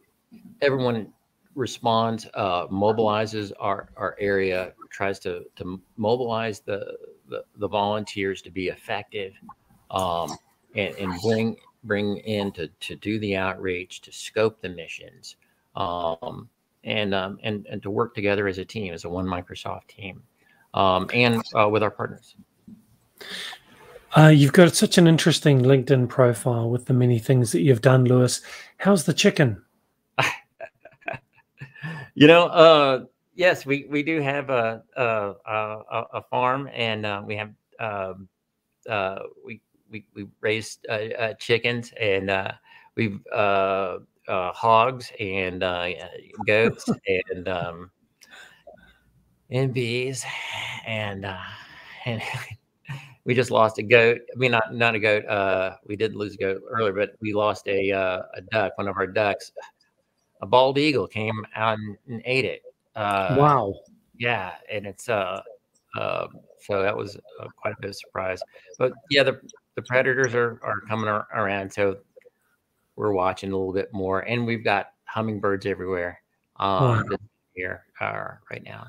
everyone 0.62 1.12
responds, 1.56 2.28
uh, 2.34 2.66
mobilizes 2.68 3.50
our 3.58 3.88
our 3.96 4.14
area, 4.20 4.72
tries 4.90 5.18
to 5.20 5.44
to 5.56 5.80
mobilize 5.96 6.60
the 6.60 6.96
the, 7.28 7.44
the 7.56 7.66
volunteers 7.66 8.40
to 8.42 8.50
be 8.50 8.68
effective, 8.68 9.32
um, 9.90 10.36
and, 10.76 10.94
and 10.96 11.20
bring 11.22 11.56
bring 11.82 12.18
in 12.18 12.52
to, 12.52 12.68
to 12.80 12.96
do 12.96 13.18
the 13.18 13.36
outreach, 13.36 14.00
to 14.02 14.12
scope 14.12 14.60
the 14.60 14.68
missions, 14.68 15.36
um, 15.74 16.48
and, 16.84 17.14
um, 17.14 17.38
and 17.42 17.66
and 17.66 17.82
to 17.82 17.90
work 17.90 18.14
together 18.14 18.46
as 18.46 18.58
a 18.58 18.64
team, 18.64 18.92
as 18.92 19.04
a 19.04 19.08
one 19.08 19.26
Microsoft 19.26 19.88
team, 19.88 20.22
um, 20.74 21.08
and 21.12 21.42
uh, 21.58 21.68
with 21.68 21.82
our 21.82 21.90
partners. 21.90 22.36
Uh, 24.16 24.28
you've 24.28 24.52
got 24.52 24.74
such 24.74 24.96
an 24.98 25.06
interesting 25.06 25.60
LinkedIn 25.62 26.08
profile 26.08 26.70
with 26.70 26.86
the 26.86 26.94
many 26.94 27.18
things 27.18 27.52
that 27.52 27.60
you've 27.60 27.82
done, 27.82 28.04
Lewis. 28.04 28.40
How's 28.78 29.04
the 29.04 29.12
chicken? 29.12 29.62
You 32.16 32.26
know, 32.28 32.46
uh, 32.46 33.04
yes, 33.34 33.66
we, 33.66 33.86
we 33.90 34.02
do 34.02 34.22
have 34.22 34.48
a 34.48 34.82
a, 34.96 35.34
a, 35.46 36.02
a 36.14 36.22
farm, 36.30 36.68
and 36.72 37.04
uh, 37.04 37.22
we 37.26 37.36
have 37.36 37.52
um, 37.78 38.28
uh, 38.88 39.20
we 39.44 39.60
we 39.90 40.06
we 40.14 40.26
raised 40.40 40.86
uh, 40.88 40.94
uh, 41.18 41.34
chickens, 41.34 41.92
and 42.00 42.30
uh, 42.30 42.52
we've 42.96 43.20
uh, 43.34 43.98
uh, 44.28 44.52
hogs 44.52 45.12
and 45.20 45.62
uh, 45.62 45.88
goats, 46.46 46.88
and 47.34 47.48
um, 47.48 47.90
and 49.50 49.72
bees, 49.72 50.24
and 50.86 51.24
uh, 51.24 51.38
and 52.04 52.22
we 53.24 53.34
just 53.34 53.50
lost 53.50 53.78
a 53.78 53.82
goat. 53.82 54.20
I 54.34 54.38
mean, 54.38 54.52
not 54.52 54.74
not 54.74 54.94
a 54.94 55.00
goat. 55.00 55.26
Uh, 55.26 55.76
we 55.86 55.96
did 55.96 56.14
lose 56.16 56.34
a 56.34 56.38
goat 56.38 56.62
earlier, 56.70 56.92
but 56.92 57.10
we 57.20 57.32
lost 57.32 57.68
a 57.68 57.92
uh, 57.92 58.22
a 58.34 58.40
duck. 58.52 58.72
One 58.78 58.88
of 58.88 58.96
our 58.96 59.06
ducks, 59.06 59.52
a 60.40 60.46
bald 60.46 60.78
eagle, 60.78 61.06
came 61.06 61.44
out 61.54 61.78
and, 61.78 61.96
and 62.08 62.22
ate 62.24 62.44
it. 62.44 62.62
Uh, 62.94 63.36
wow. 63.38 63.74
Yeah, 64.18 64.52
and 64.72 64.86
it's 64.86 65.08
uh, 65.08 65.42
uh, 65.98 66.26
so 66.60 66.82
that 66.82 66.96
was 66.96 67.16
uh, 67.40 67.46
quite 67.56 67.74
a 67.74 67.80
bit 67.80 67.90
of 67.90 67.96
surprise. 67.96 68.40
But 68.78 68.92
yeah, 69.10 69.22
the 69.22 69.40
the 69.74 69.82
predators 69.82 70.34
are 70.34 70.60
are 70.62 70.80
coming 70.88 71.08
ar- 71.08 71.28
around. 71.34 71.72
So 71.72 71.98
we're 72.96 73.12
watching 73.12 73.52
a 73.52 73.56
little 73.56 73.74
bit 73.74 73.92
more, 73.92 74.20
and 74.20 74.46
we've 74.46 74.64
got 74.64 74.92
hummingbirds 75.04 75.66
everywhere 75.66 76.20
um, 76.56 77.06
wow. 77.10 77.16
here 77.54 77.84
uh, 78.00 78.28
right 78.50 78.64
now. 78.64 78.86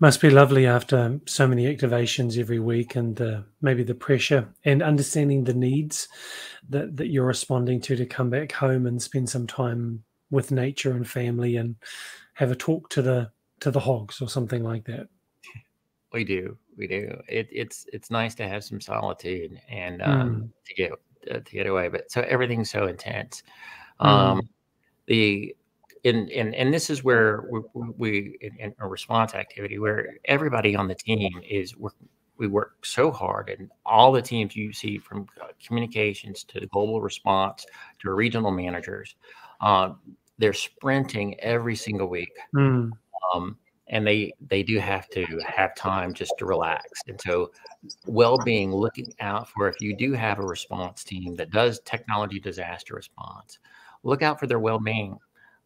Must 0.00 0.20
be 0.22 0.30
lovely 0.30 0.66
after 0.66 1.20
so 1.26 1.46
many 1.46 1.64
activations 1.74 2.38
every 2.38 2.58
week, 2.58 2.96
and 2.96 3.20
uh, 3.20 3.42
maybe 3.60 3.82
the 3.82 3.94
pressure 3.94 4.48
and 4.64 4.82
understanding 4.82 5.44
the 5.44 5.52
needs 5.52 6.08
that 6.70 6.96
that 6.96 7.08
you're 7.08 7.26
responding 7.26 7.82
to 7.82 7.96
to 7.96 8.06
come 8.06 8.30
back 8.30 8.52
home 8.52 8.86
and 8.86 9.00
spend 9.00 9.28
some 9.28 9.46
time 9.46 10.02
with 10.30 10.52
nature 10.52 10.92
and 10.92 11.08
family 11.08 11.56
and 11.56 11.76
have 12.34 12.50
a 12.50 12.56
talk 12.56 12.88
to 12.90 13.02
the 13.02 13.30
to 13.60 13.70
the 13.70 13.80
hogs 13.80 14.20
or 14.20 14.28
something 14.28 14.64
like 14.64 14.84
that. 14.84 15.08
We 16.12 16.24
do, 16.24 16.56
we 16.76 16.86
do. 16.86 17.20
It, 17.28 17.48
it's 17.52 17.86
it's 17.92 18.10
nice 18.10 18.34
to 18.36 18.48
have 18.48 18.64
some 18.64 18.80
solitude 18.80 19.60
and 19.68 20.02
um, 20.02 20.30
mm. 20.30 20.50
to 20.66 20.74
get 20.74 20.92
uh, 21.30 21.40
to 21.40 21.52
get 21.52 21.66
away. 21.66 21.88
But 21.88 22.10
so 22.10 22.22
everything's 22.22 22.70
so 22.70 22.86
intense. 22.86 23.42
Mm. 24.00 24.06
Um, 24.06 24.48
the 25.06 25.54
and 26.04 26.30
and 26.30 26.54
and 26.54 26.72
this 26.72 26.90
is 26.90 27.04
where 27.04 27.44
we, 27.50 27.60
we 27.96 28.38
in, 28.40 28.56
in, 28.58 28.74
a 28.80 28.88
response 28.88 29.34
activity 29.34 29.78
where 29.78 30.14
everybody 30.24 30.74
on 30.74 30.88
the 30.88 30.94
team 30.94 31.40
is 31.48 31.76
work, 31.76 31.94
we 32.38 32.46
work 32.46 32.84
so 32.84 33.10
hard 33.10 33.50
and 33.50 33.70
all 33.84 34.10
the 34.10 34.22
teams 34.22 34.56
you 34.56 34.72
see 34.72 34.96
from 34.96 35.26
uh, 35.42 35.48
communications 35.64 36.42
to 36.44 36.66
global 36.68 37.02
response 37.02 37.66
to 37.98 38.10
regional 38.12 38.50
managers 38.50 39.14
uh, 39.60 39.92
they're 40.40 40.52
sprinting 40.52 41.38
every 41.40 41.76
single 41.76 42.08
week 42.08 42.32
mm. 42.56 42.90
um, 43.34 43.56
and 43.88 44.06
they 44.06 44.32
they 44.48 44.62
do 44.62 44.78
have 44.78 45.08
to 45.10 45.24
have 45.46 45.74
time 45.76 46.14
just 46.14 46.32
to 46.38 46.46
relax 46.46 46.84
and 47.06 47.20
so 47.20 47.50
well-being 48.06 48.72
looking 48.72 49.12
out 49.20 49.48
for 49.48 49.68
if 49.68 49.80
you 49.80 49.94
do 49.94 50.12
have 50.12 50.38
a 50.38 50.46
response 50.46 51.04
team 51.04 51.34
that 51.36 51.50
does 51.50 51.80
technology 51.84 52.40
disaster 52.40 52.94
response 52.94 53.58
look 54.02 54.22
out 54.22 54.40
for 54.40 54.46
their 54.46 54.58
well-being 54.58 55.16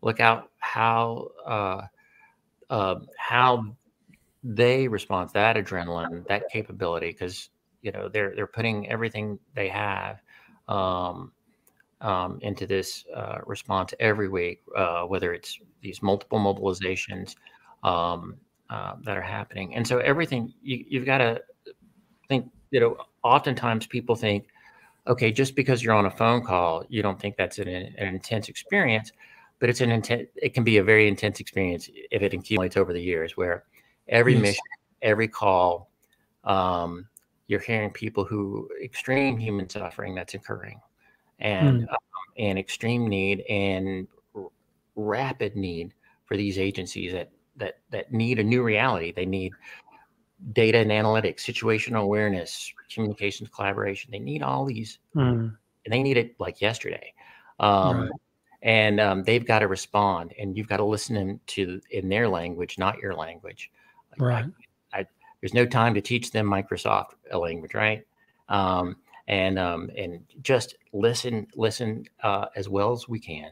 look 0.03 0.21
out 0.21 0.51
how 0.59 1.29
uh, 1.47 1.83
uh, 2.69 2.97
how 3.17 3.65
they 4.43 4.89
respond 4.89 5.29
to 5.29 5.35
that 5.35 5.57
adrenaline 5.57 6.27
that 6.27 6.43
capability 6.51 7.09
because 7.09 7.51
you 7.81 7.93
know 7.93 8.09
they're 8.09 8.35
they're 8.35 8.47
putting 8.47 8.89
everything 8.91 9.39
they 9.55 9.69
have 9.69 10.21
um, 10.69 11.33
um, 12.05 12.39
into 12.43 12.67
this 12.67 13.05
uh, 13.17 13.39
response 13.47 13.95
every 13.99 14.29
week 14.29 14.61
uh, 14.77 15.03
whether 15.05 15.33
it's 15.33 15.59
these 15.81 16.03
multiple 16.03 16.39
mobilizations 16.39 17.35
um, 17.83 18.37
uh, 18.71 18.95
that 19.03 19.17
are 19.17 19.23
happening. 19.23 19.75
And 19.75 19.87
so 19.87 19.99
everything 19.99 20.53
you, 20.63 20.85
you've 20.89 21.07
got 21.07 21.19
to 21.19 21.43
think, 22.29 22.51
you 22.71 22.81
know, 22.81 22.97
oftentimes 23.23 23.87
people 23.87 24.15
think, 24.15 24.49
okay, 25.07 25.33
just 25.33 25.57
because 25.57 25.83
you're 25.83 25.95
on 25.95 26.07
a 26.07 26.11
phone 26.11 26.43
call, 26.43 26.85
you 26.89 27.03
don't 27.03 27.21
think 27.21 27.37
that's 27.37 27.59
an, 27.59 27.69
an 27.69 27.95
intense 27.99 28.49
experience, 28.49 29.13
but 29.59 29.71
it's 29.71 29.81
an 29.81 29.91
intense, 29.91 30.29
it 30.37 30.55
can 30.55 30.65
be 30.65 30.77
a 30.77 30.85
very 30.85 31.09
intense 31.09 31.41
experience 31.41 31.89
if 32.11 32.23
it 32.23 32.35
accumulates 32.35 32.77
over 32.77 32.93
the 32.93 33.03
years 33.03 33.37
where 33.37 33.65
every 34.09 34.35
yes. 34.35 34.43
mission, 34.43 34.63
every 35.03 35.29
call, 35.29 35.91
um, 36.45 37.07
you're 37.47 37.61
hearing 37.61 37.91
people 37.91 38.25
who 38.25 38.69
extreme 38.83 39.39
human 39.39 39.69
suffering 39.69 40.15
that's 40.15 40.35
occurring 40.35 40.81
and, 41.39 41.83
mm. 41.83 41.91
um, 41.91 41.99
and 42.39 42.59
extreme 42.59 43.07
need 43.09 43.41
and 43.49 44.07
r- 44.35 44.49
rapid 44.97 45.57
need 45.57 45.95
for 46.25 46.37
these 46.37 46.59
agencies 46.59 47.13
that 47.13 47.31
that 47.57 47.79
that 47.91 48.13
need 48.13 48.39
a 48.39 48.43
new 48.43 48.63
reality. 48.63 49.13
They 49.13 49.27
need 49.27 49.53
data 50.53 50.79
and 50.79 50.91
analytics, 50.91 51.41
situational 51.41 52.03
awareness, 52.03 52.73
communications, 52.93 53.49
collaboration. 53.49 54.11
They 54.11 54.19
need 54.19 54.43
all 54.43 54.65
these, 54.65 54.99
mm. 55.15 55.55
and 55.85 55.93
they 55.93 56.03
need 56.03 56.17
it 56.17 56.35
like 56.39 56.61
yesterday. 56.61 57.13
Um, 57.61 58.03
right. 58.03 58.11
And 58.63 58.99
um, 58.99 59.23
they've 59.25 59.45
got 59.47 59.59
to 59.59 59.69
respond, 59.69 60.33
and 60.39 60.57
you've 60.57 60.69
got 60.69 60.79
to 60.79 60.85
listen 60.85 61.39
to 61.49 61.81
in 61.91 62.09
their 62.09 62.29
language, 62.29 62.79
not 62.79 62.99
your 62.99 63.15
language. 63.15 63.71
Right. 64.19 64.47
I, 64.93 65.01
I, 65.01 65.07
there's 65.41 65.53
no 65.53 65.67
time 65.67 65.93
to 65.95 66.01
teach 66.01 66.31
them 66.31 66.47
Microsoft 66.47 67.11
language, 67.33 67.75
right? 67.75 68.07
Um, 68.49 68.97
and 69.29 69.59
um, 69.59 69.91
and 69.97 70.21
just 70.43 70.77
listen, 70.93 71.47
listen 71.55 72.05
uh, 72.23 72.47
as 72.57 72.69
well 72.69 72.93
as 72.93 73.09
we 73.09 73.19
can, 73.19 73.51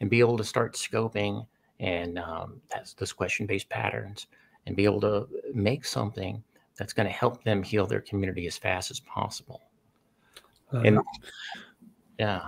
and 0.00 0.08
be 0.10 0.20
able 0.20 0.36
to 0.38 0.44
start 0.44 0.74
scoping 0.74 1.46
and 1.80 2.18
um, 2.18 2.60
that's 2.70 2.92
those 2.94 3.12
question-based 3.12 3.68
patterns 3.68 4.26
and 4.66 4.76
be 4.76 4.84
able 4.84 5.00
to 5.00 5.26
make 5.54 5.84
something 5.84 6.42
that's 6.78 6.92
going 6.92 7.06
to 7.06 7.12
help 7.12 7.42
them 7.42 7.62
heal 7.62 7.86
their 7.86 8.00
community 8.02 8.46
as 8.46 8.56
fast 8.56 8.90
as 8.90 9.00
possible 9.00 9.62
uh, 10.72 10.80
and 10.80 10.98
yeah 12.18 12.42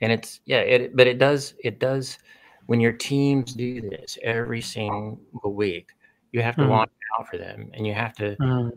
and 0.00 0.12
it's 0.12 0.40
yeah 0.46 0.58
it 0.58 0.96
but 0.96 1.06
it 1.06 1.18
does 1.18 1.54
it 1.62 1.78
does 1.78 2.18
when 2.66 2.80
your 2.80 2.92
teams 2.92 3.54
do 3.54 3.80
this 3.80 4.18
every 4.22 4.60
single 4.60 5.18
week 5.44 5.90
you 6.30 6.40
have 6.40 6.56
to 6.56 6.62
mm. 6.62 6.68
watch 6.68 6.90
out 7.18 7.28
for 7.28 7.36
them 7.38 7.70
and 7.74 7.86
you 7.86 7.92
have 7.92 8.14
to 8.14 8.36
mm. 8.36 8.70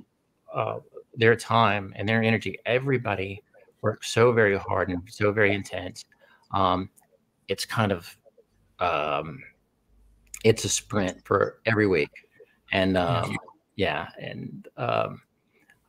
uh, 0.53 0.79
their 1.17 1.35
time 1.35 1.93
and 1.95 2.07
their 2.07 2.21
energy 2.21 2.57
everybody 2.65 3.41
works 3.81 4.09
so 4.09 4.31
very 4.31 4.57
hard 4.57 4.89
and 4.89 5.01
so 5.07 5.31
very 5.31 5.53
intense 5.53 6.05
um, 6.51 6.89
it's 7.47 7.65
kind 7.65 7.91
of 7.91 8.17
um, 8.79 9.41
it's 10.43 10.63
a 10.63 10.69
sprint 10.69 11.25
for 11.25 11.59
every 11.65 11.87
week, 11.87 12.11
and 12.71 12.97
um, 12.97 13.37
yeah, 13.75 14.07
and 14.19 14.67
um, 14.77 15.21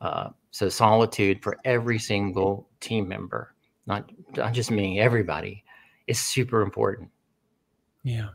uh, 0.01 0.29
so 0.51 0.69
solitude 0.69 1.41
for 1.43 1.57
every 1.63 1.99
single 1.99 2.67
team 2.79 3.07
member, 3.07 3.53
not 3.85 4.11
not 4.35 4.53
just 4.53 4.71
me, 4.71 4.99
everybody, 4.99 5.63
is 6.07 6.19
super 6.19 6.61
important. 6.61 7.09
Yeah. 8.03 8.29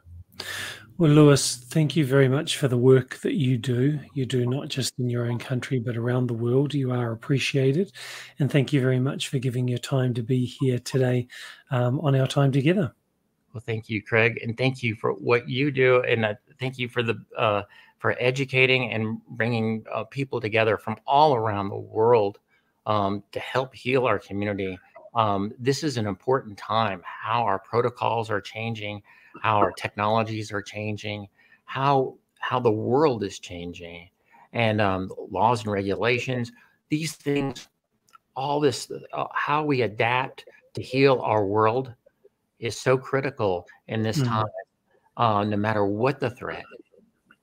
Well, 1.03 1.11
Lewis, 1.11 1.57
thank 1.57 1.97
you 1.97 2.07
very 2.07 2.29
much 2.29 2.57
for 2.57 2.69
the 2.69 2.79
work 2.79 3.17
that 3.23 3.35
you 3.35 3.59
do. 3.59 3.99
You 4.15 4.25
do 4.25 4.47
not 4.47 4.69
just 4.69 4.97
in 5.01 5.11
your 5.11 5.27
own 5.27 5.37
country, 5.37 5.81
but 5.81 5.97
around 5.97 6.29
the 6.29 6.35
world. 6.35 6.75
You 6.75 6.93
are 6.93 7.11
appreciated. 7.11 7.91
And 8.39 8.49
thank 8.49 8.73
you 8.73 8.81
very 8.81 9.01
much 9.01 9.27
for 9.27 9.41
giving 9.41 9.67
your 9.67 9.81
time 9.81 10.15
to 10.15 10.23
be 10.23 10.45
here 10.45 10.79
today 10.79 11.27
um, 11.73 11.99
on 12.03 12.15
our 12.15 12.29
time 12.29 12.53
together. 12.53 12.95
Well, 13.53 13.65
thank 13.67 13.89
you, 13.89 14.01
Craig, 14.01 14.39
and 14.45 14.57
thank 14.57 14.81
you 14.81 14.95
for 14.95 15.15
what 15.15 15.49
you 15.49 15.73
do, 15.73 16.05
and 16.05 16.25
uh, 16.25 16.35
thank 16.61 16.79
you 16.79 16.89
for 16.89 17.03
the 17.03 17.21
uh, 17.37 17.63
for 17.99 18.15
educating 18.21 18.93
and 18.93 19.21
bringing 19.31 19.85
uh, 19.93 20.05
people 20.05 20.41
together 20.41 20.79
from 20.79 20.95
all 21.05 21.35
around 21.35 21.71
the 21.71 21.77
world 21.77 22.39
um, 22.87 23.25
to 23.33 23.41
help 23.41 23.75
heal 23.75 24.07
our 24.07 24.21
community. 24.21 24.79
Um, 25.17 25.53
this 25.59 25.83
is 25.83 25.97
an 25.97 26.07
important 26.07 26.57
time. 26.57 27.03
How 27.05 27.43
our 27.43 27.59
protocols 27.59 28.31
are 28.31 28.41
changing, 28.41 29.03
how 29.41 29.57
our 29.57 29.73
technologies 29.73 30.53
are 30.53 30.63
changing, 30.63 31.29
how 31.65 32.17
how 32.39 32.59
the 32.59 32.71
world 32.71 33.23
is 33.23 33.39
changing, 33.39 34.09
and 34.53 34.81
um, 34.81 35.11
laws 35.31 35.63
and 35.63 35.73
regulations. 35.73 36.53
These 36.89 37.15
things, 37.15 37.69
all 38.37 38.61
this, 38.61 38.91
uh, 39.13 39.25
how 39.33 39.65
we 39.65 39.83
adapt 39.83 40.45
to 40.75 40.83
heal 40.83 41.21
our 41.23 41.47
world 41.47 41.95
is 42.59 42.79
so 42.79 42.99
critical 42.99 43.67
in 43.89 44.03
this 44.03 44.19
mm-hmm. 44.19 44.29
time, 44.29 44.47
uh, 45.17 45.45
no 45.45 45.57
matter 45.57 45.87
what 45.87 46.21
the 46.21 46.31
threat. 46.31 46.65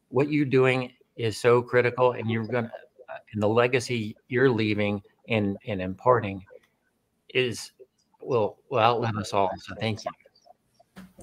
What 0.09 0.31
you're 0.31 0.45
doing 0.45 0.91
is 1.15 1.37
so 1.37 1.61
critical, 1.61 2.11
and 2.11 2.29
you're 2.29 2.45
gonna, 2.45 2.71
uh, 3.09 3.17
and 3.33 3.41
the 3.41 3.47
legacy 3.47 4.15
you're 4.27 4.49
leaving 4.49 5.01
and 5.27 5.57
and 5.65 5.81
imparting 5.81 6.43
is 7.33 7.71
will 8.21 8.57
will 8.69 8.79
outlive 8.79 9.15
us 9.17 9.33
all. 9.33 9.51
So 9.57 9.75
thank 9.79 10.03
you. 10.03 10.11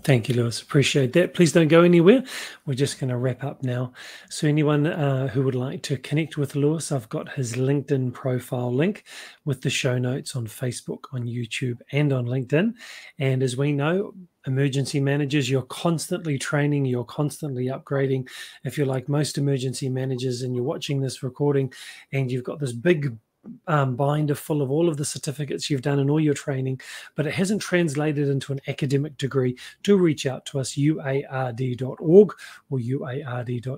Thank 0.06 0.28
you, 0.28 0.36
Lewis. 0.36 0.62
Appreciate 0.62 1.12
that. 1.14 1.34
Please 1.34 1.50
don't 1.50 1.66
go 1.66 1.82
anywhere. 1.82 2.22
We're 2.64 2.74
just 2.74 3.00
going 3.00 3.10
to 3.10 3.16
wrap 3.16 3.42
up 3.42 3.64
now. 3.64 3.92
So, 4.30 4.46
anyone 4.46 4.86
uh, 4.86 5.26
who 5.26 5.42
would 5.42 5.56
like 5.56 5.82
to 5.82 5.96
connect 5.96 6.36
with 6.36 6.54
Lewis, 6.54 6.92
I've 6.92 7.08
got 7.08 7.32
his 7.32 7.54
LinkedIn 7.54 8.14
profile 8.14 8.72
link 8.72 9.02
with 9.44 9.62
the 9.62 9.68
show 9.68 9.98
notes 9.98 10.36
on 10.36 10.46
Facebook, 10.46 11.06
on 11.12 11.24
YouTube, 11.24 11.78
and 11.90 12.12
on 12.12 12.26
LinkedIn. 12.26 12.74
And 13.18 13.42
as 13.42 13.56
we 13.56 13.72
know, 13.72 14.14
emergency 14.46 15.00
managers, 15.00 15.50
you're 15.50 15.62
constantly 15.62 16.38
training, 16.38 16.84
you're 16.84 17.02
constantly 17.02 17.66
upgrading. 17.66 18.28
If 18.62 18.78
you're 18.78 18.86
like 18.86 19.08
most 19.08 19.38
emergency 19.38 19.88
managers 19.88 20.42
and 20.42 20.54
you're 20.54 20.62
watching 20.62 21.00
this 21.00 21.24
recording 21.24 21.72
and 22.12 22.30
you've 22.30 22.44
got 22.44 22.60
this 22.60 22.72
big 22.72 23.18
um, 23.66 23.96
binder 23.96 24.34
full 24.34 24.62
of 24.62 24.70
all 24.70 24.88
of 24.88 24.96
the 24.96 25.04
certificates 25.04 25.68
you've 25.68 25.82
done 25.82 25.98
and 25.98 26.10
all 26.10 26.20
your 26.20 26.34
training, 26.34 26.80
but 27.14 27.26
it 27.26 27.34
hasn't 27.34 27.62
translated 27.62 28.28
into 28.28 28.52
an 28.52 28.60
academic 28.68 29.16
degree, 29.16 29.56
do 29.82 29.96
reach 29.96 30.26
out 30.26 30.46
to 30.46 30.58
us, 30.58 30.74
uard.org 30.74 32.32
or 32.70 32.78
uard.ac.nz. 32.78 33.74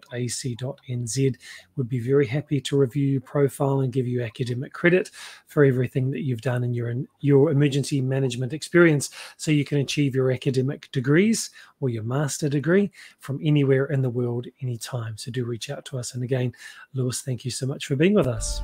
We'd 1.77 1.89
be 1.89 2.01
very 2.01 2.27
happy 2.27 2.61
to 2.61 2.77
review 2.77 3.07
your 3.07 3.21
profile 3.21 3.81
and 3.81 3.93
give 3.93 4.07
you 4.07 4.23
academic 4.23 4.73
credit 4.73 5.11
for 5.47 5.65
everything 5.65 6.11
that 6.11 6.23
you've 6.23 6.41
done 6.41 6.65
in 6.65 6.75
your, 6.75 6.95
your 7.21 7.51
emergency 7.51 8.01
management 8.01 8.53
experience 8.53 9.11
so 9.37 9.51
you 9.51 9.65
can 9.65 9.79
achieve 9.79 10.15
your 10.15 10.31
academic 10.33 10.91
degrees 10.93 11.51
or 11.81 11.89
your 11.89 12.03
master 12.03 12.49
degree 12.49 12.91
from 13.21 13.39
anywhere 13.43 13.87
in 13.87 14.03
the 14.03 14.11
world 14.11 14.47
anytime. 14.63 15.17
So 15.17 15.31
do 15.31 15.45
reach 15.45 15.71
out 15.71 15.85
to 15.87 15.99
us. 15.99 16.15
And 16.15 16.23
again, 16.23 16.53
Lewis, 16.95 17.21
thank 17.21 17.45
you 17.45 17.51
so 17.51 17.67
much 17.67 17.87
for 17.87 17.97
being 17.97 18.15
with 18.15 18.27
us. 18.27 18.61